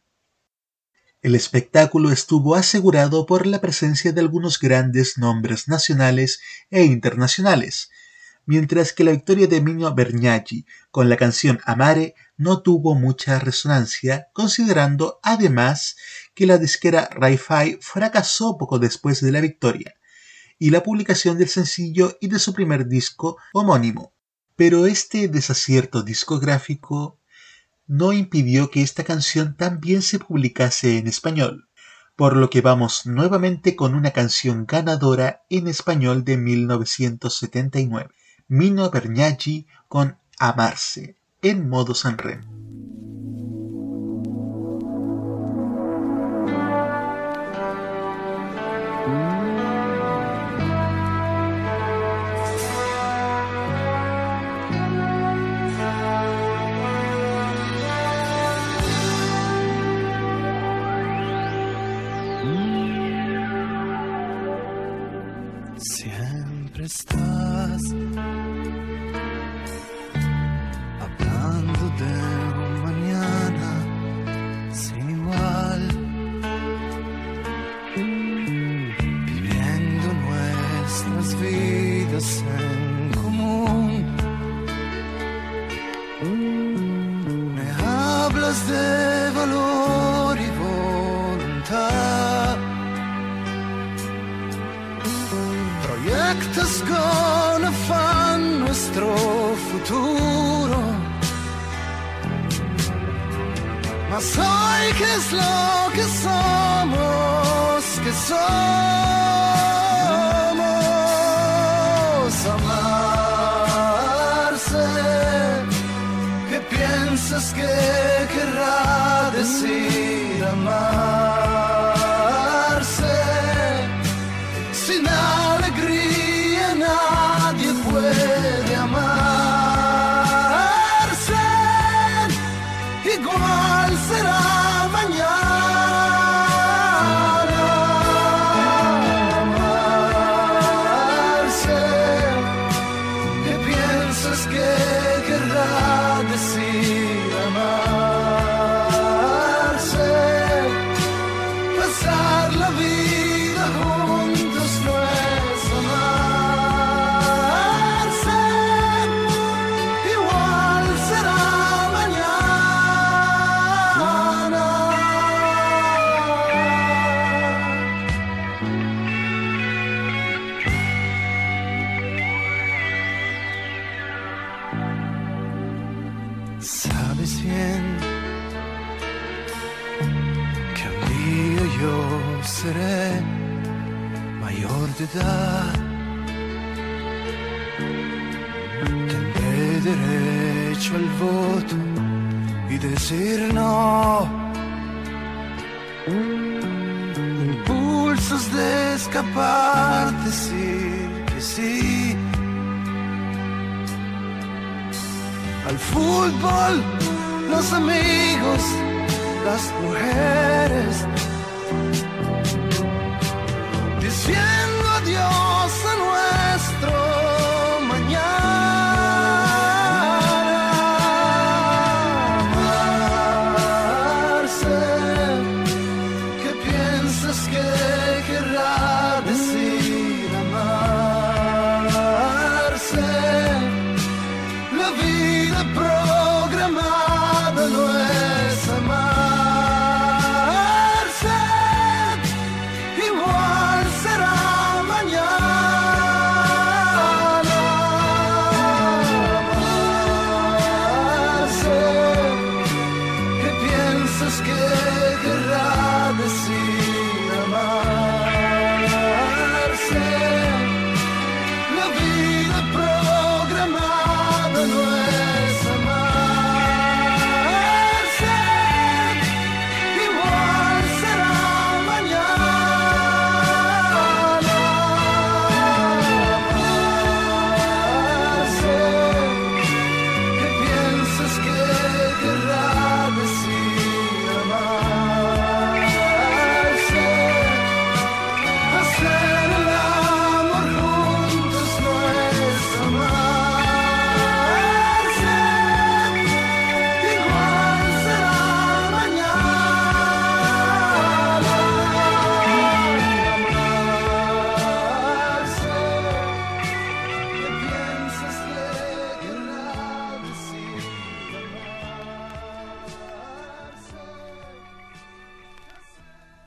[1.20, 6.38] El espectáculo estuvo asegurado por la presencia de algunos grandes nombres nacionales
[6.70, 7.90] e internacionales,
[8.46, 14.28] mientras que la victoria de Mino Bergnaggi con la canción Amare no tuvo mucha resonancia,
[14.32, 15.96] considerando además
[16.34, 19.96] que la disquera Ri-Fi fracasó poco después de la victoria
[20.56, 24.12] y la publicación del sencillo y de su primer disco homónimo.
[24.54, 27.17] Pero este desacierto discográfico
[27.88, 31.64] no impidió que esta canción también se publicase en español.
[32.16, 38.10] por lo que vamos nuevamente con una canción ganadora en español de 1979,
[38.48, 42.57] Mino Bernacchi con Amarse, en modo Sanremo.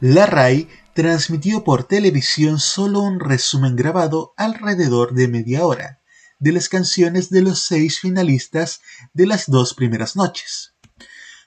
[0.03, 6.01] La RAI transmitió por televisión solo un resumen grabado alrededor de media hora
[6.39, 8.81] de las canciones de los seis finalistas
[9.13, 10.73] de las dos primeras noches.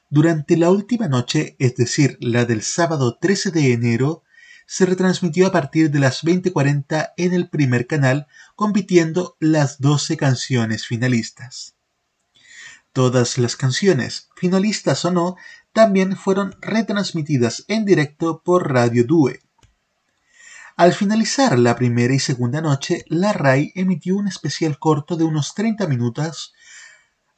[0.08, 4.22] Durante la última noche, es decir, la del sábado 13 de enero,
[4.68, 10.86] se retransmitió a partir de las 20:40 en el primer canal, compitiendo las 12 canciones
[10.86, 11.74] finalistas.
[12.92, 15.34] Todas las canciones, finalistas o no,
[15.74, 19.42] también fueron retransmitidas en directo por Radio Due.
[20.76, 25.52] Al finalizar la primera y segunda noche, la RAI emitió un especial corto de unos
[25.54, 26.54] 30 minutos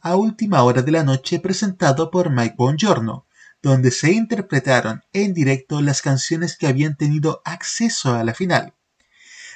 [0.00, 3.26] a última hora de la noche presentado por Mike Bongiorno,
[3.62, 8.74] donde se interpretaron en directo las canciones que habían tenido acceso a la final.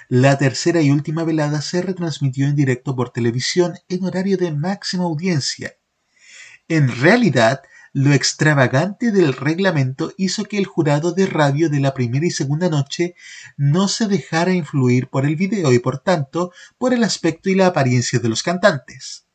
[0.09, 5.05] La tercera y última velada se retransmitió en directo por televisión en horario de máxima
[5.05, 5.77] audiencia.
[6.67, 7.63] En realidad,
[7.93, 12.69] lo extravagante del reglamento hizo que el jurado de radio de la primera y segunda
[12.69, 13.17] noche
[13.57, 17.67] no se dejara influir por el video y por tanto por el aspecto y la
[17.67, 19.27] apariencia de los cantantes.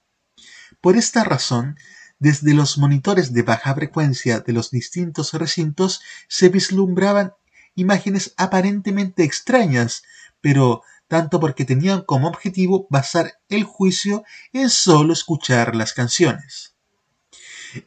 [0.79, 1.77] Por esta razón,
[2.17, 7.33] desde los monitores de baja frecuencia de los distintos recintos se vislumbraban
[7.75, 10.03] imágenes aparentemente extrañas,
[10.39, 14.23] pero tanto porque tenían como objetivo basar el juicio
[14.53, 16.74] en solo escuchar las canciones.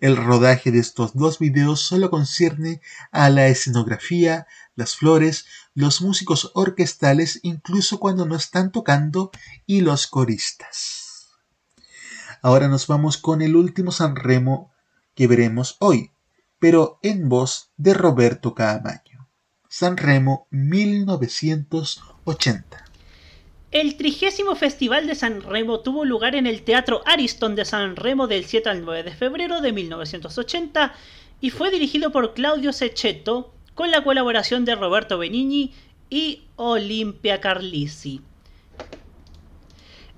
[0.01, 6.51] El rodaje de estos dos videos solo concierne a la escenografía, las flores, los músicos
[6.55, 9.31] orquestales, incluso cuando no están tocando,
[9.67, 11.29] y los coristas.
[12.43, 14.73] Ahora nos vamos con el último San Remo
[15.15, 16.13] que veremos hoy,
[16.59, 19.29] pero en voz de Roberto Caamaño.
[19.69, 22.88] San Remo 1980.
[23.71, 28.27] El trigésimo Festival de San Remo tuvo lugar en el Teatro Ariston de San Remo
[28.27, 30.95] del 7 al 9 de febrero de 1980
[31.43, 35.75] y fue dirigido por Claudio Sechetto con la colaboración de Roberto Benigni
[36.09, 38.23] y Olimpia Carlisi.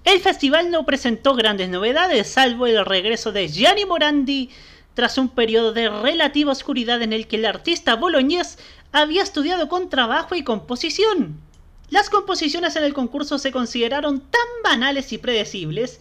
[0.05, 4.49] El festival no presentó grandes novedades, salvo el regreso de Gianni Morandi
[4.95, 8.61] tras un periodo de relativa oscuridad en el que el artista boloñés
[8.93, 11.50] había estudiado con trabajo y composición.
[11.91, 16.01] Las composiciones en el concurso se consideraron tan banales y predecibles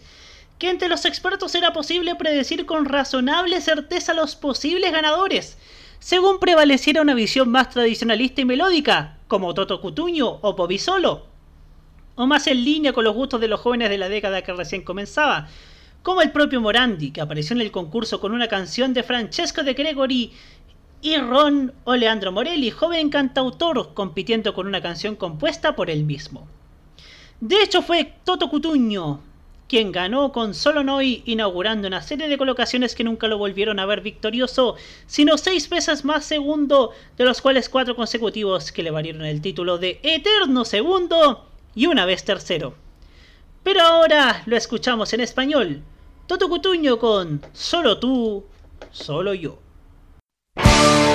[0.58, 5.58] que entre los expertos era posible predecir con razonable certeza los posibles ganadores,
[5.98, 11.30] según prevaleciera una visión más tradicionalista y melódica, como Toto Cutuño o Bobby Solo
[12.20, 14.82] o más en línea con los gustos de los jóvenes de la década que recién
[14.82, 15.48] comenzaba,
[16.02, 19.72] como el propio Morandi, que apareció en el concurso con una canción de Francesco de
[19.72, 20.32] Gregori,
[21.02, 26.46] y Ron o Leandro Morelli, joven cantautor, compitiendo con una canción compuesta por él mismo.
[27.40, 29.20] De hecho fue Toto Cutuño
[29.70, 33.86] quien ganó con Solo Noi, inaugurando una serie de colocaciones que nunca lo volvieron a
[33.86, 34.74] ver victorioso,
[35.06, 39.78] sino seis veces más segundo, de los cuales cuatro consecutivos que le valieron el título
[39.78, 41.46] de Eterno Segundo
[41.76, 42.74] y una vez tercero.
[43.62, 45.82] Pero ahora lo escuchamos en español.
[46.26, 48.44] Toto Cutuño con Solo tú,
[48.90, 49.69] solo yo.
[50.56, 51.09] Así.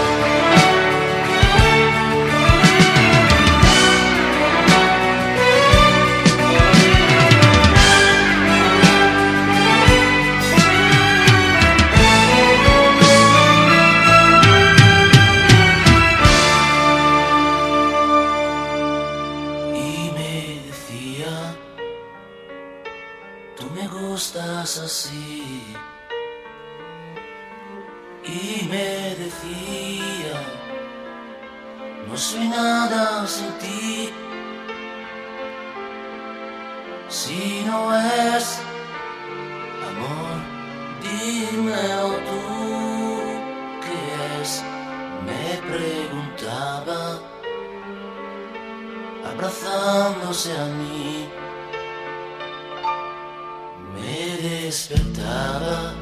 [54.49, 55.93] Despertaba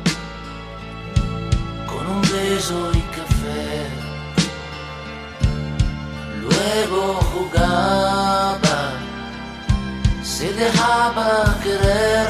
[1.87, 3.87] con un beso y café.
[6.41, 8.79] Luego jugaba,
[10.23, 12.27] se dejaba querer.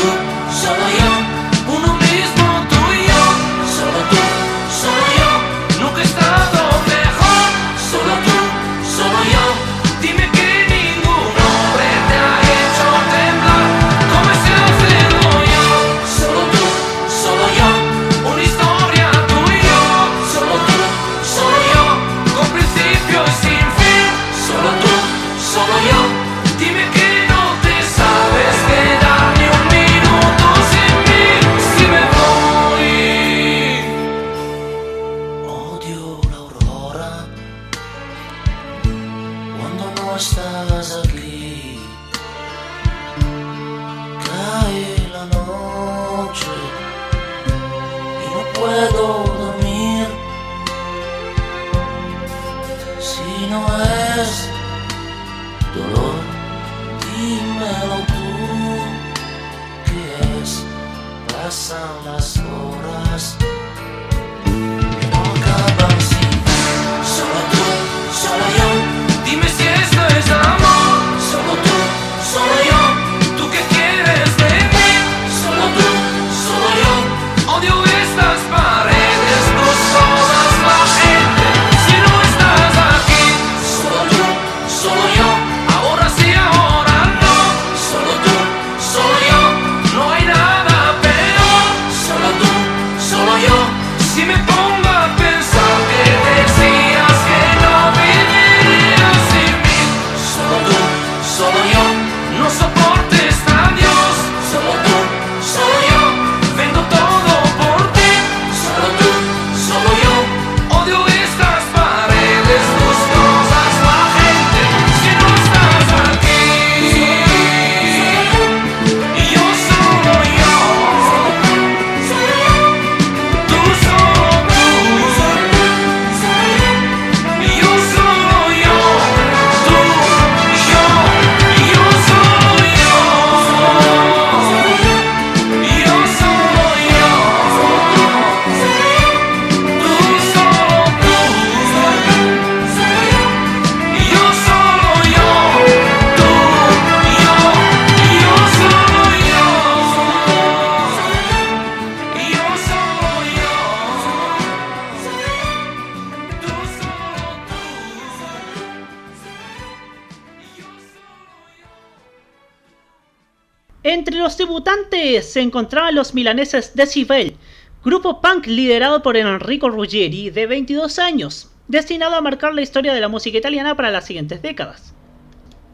[165.36, 167.36] se encontraban los milaneses Decibel,
[167.84, 173.02] grupo punk liderado por Enrico Ruggeri, de 22 años, destinado a marcar la historia de
[173.02, 174.94] la música italiana para las siguientes décadas.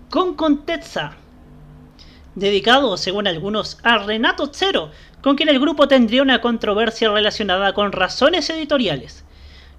[0.09, 1.11] Con Contezza,
[2.33, 4.89] dedicado, según algunos, a Renato Zero,
[5.21, 9.23] con quien el grupo tendría una controversia relacionada con razones editoriales.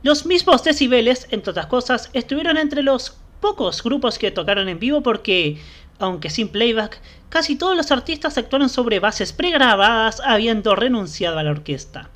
[0.04, 5.02] Los mismos Decibeles, entre otras cosas, estuvieron entre los pocos grupos que tocaron en vivo
[5.02, 5.60] porque,
[6.02, 11.50] aunque sin playback, casi todos los artistas actuaron sobre bases pregrabadas habiendo renunciado a la
[11.50, 12.10] orquesta.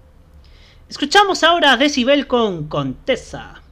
[0.89, 3.63] Escuchamos ahora a Decibel con Contessa.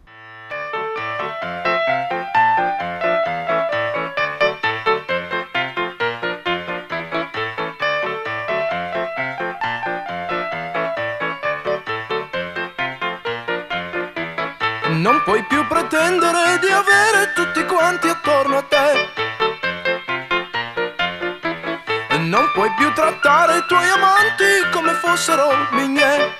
[22.64, 26.32] Puoi più trattare i tuoi amanti come fossero miei.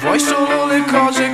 [0.00, 1.31] Vuoi solo le cose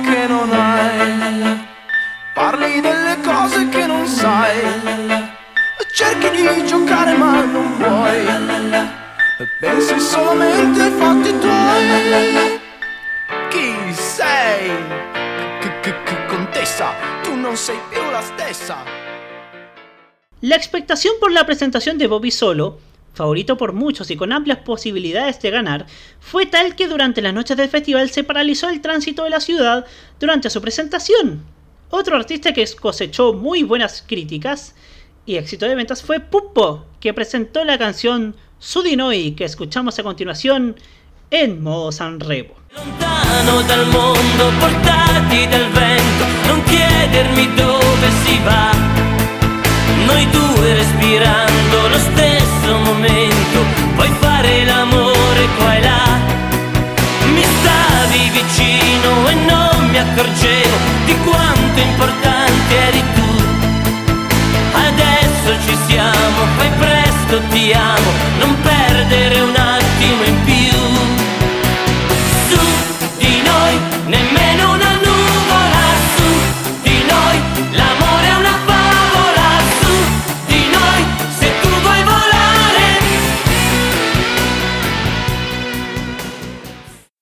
[20.49, 22.79] La expectación por la presentación de Bobby Solo,
[23.13, 25.85] favorito por muchos y con amplias posibilidades de ganar,
[26.19, 29.85] fue tal que durante las noches del festival se paralizó el tránsito de la ciudad
[30.19, 31.43] durante su presentación.
[31.91, 34.73] Otro artista que cosechó muy buenas críticas
[35.27, 40.77] y éxito de ventas fue Puppo, que presentó la canción Sudinoi que escuchamos a continuación
[41.29, 42.55] en modo Sanremo.
[43.45, 43.85] lontano
[47.35, 47.79] vento,
[48.25, 48.88] si va.
[50.09, 53.59] Noi due respirando lo stesso momento,
[53.93, 56.17] puoi fare l'amore qua e là.
[57.31, 63.29] Mi stavi vicino e non mi accorgevo di quanto importante eri tu.
[64.87, 68.78] Adesso ci siamo, fai presto, ti amo, non perdere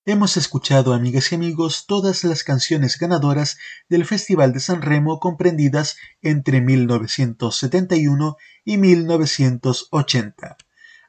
[0.10, 3.58] Hemos escuchado, amigas y amigos, todas las canciones ganadoras
[3.90, 10.56] del Festival de San Remo comprendidas entre 1971 y 1980.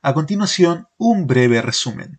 [0.02, 2.18] A continuación, un breve resumen.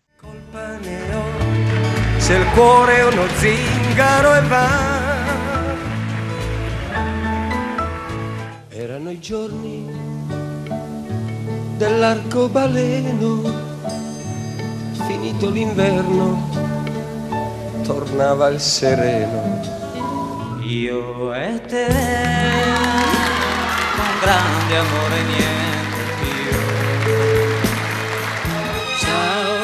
[8.72, 8.78] E.
[8.78, 9.86] Erano i giorni
[11.78, 13.69] dell'arcobaleno,
[15.08, 16.50] finito l'inverno,
[17.84, 19.62] tornava il sereno.
[20.62, 21.88] Io e te,
[23.96, 26.58] con grande amore niente più.
[29.00, 29.59] Ciao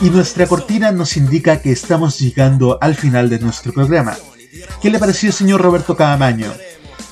[0.00, 4.16] Y nuestra cortina nos indica que estamos llegando al final de nuestro programa.
[4.80, 6.52] ¿Qué le pareció, señor Roberto Cadamaño?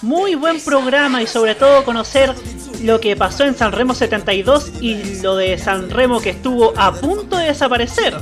[0.02, 2.32] Muy buen programa y sobre todo conocer
[2.82, 6.92] lo que pasó en San Remo 72 y lo de San Remo que estuvo a
[6.94, 8.14] punto de desaparecer.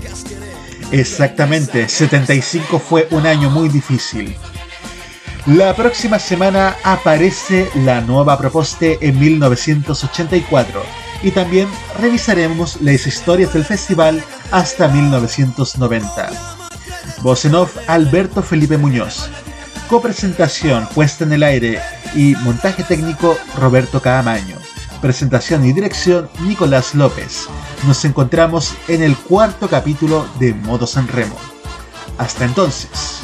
[0.93, 4.35] Exactamente, 75 fue un año muy difícil.
[5.45, 13.65] La próxima semana aparece la nueva propuesta en 1984 y también revisaremos las historias del
[13.65, 16.31] festival hasta 1990.
[17.23, 19.31] Voz en off Alberto Felipe Muñoz.
[19.89, 21.81] Copresentación, puesta en el aire
[22.15, 24.59] y montaje técnico Roberto Caamaño.
[25.01, 27.47] Presentación y dirección Nicolás López.
[27.87, 31.37] Nos encontramos en el cuarto capítulo de Modo San Remo.
[32.19, 33.24] Hasta entonces.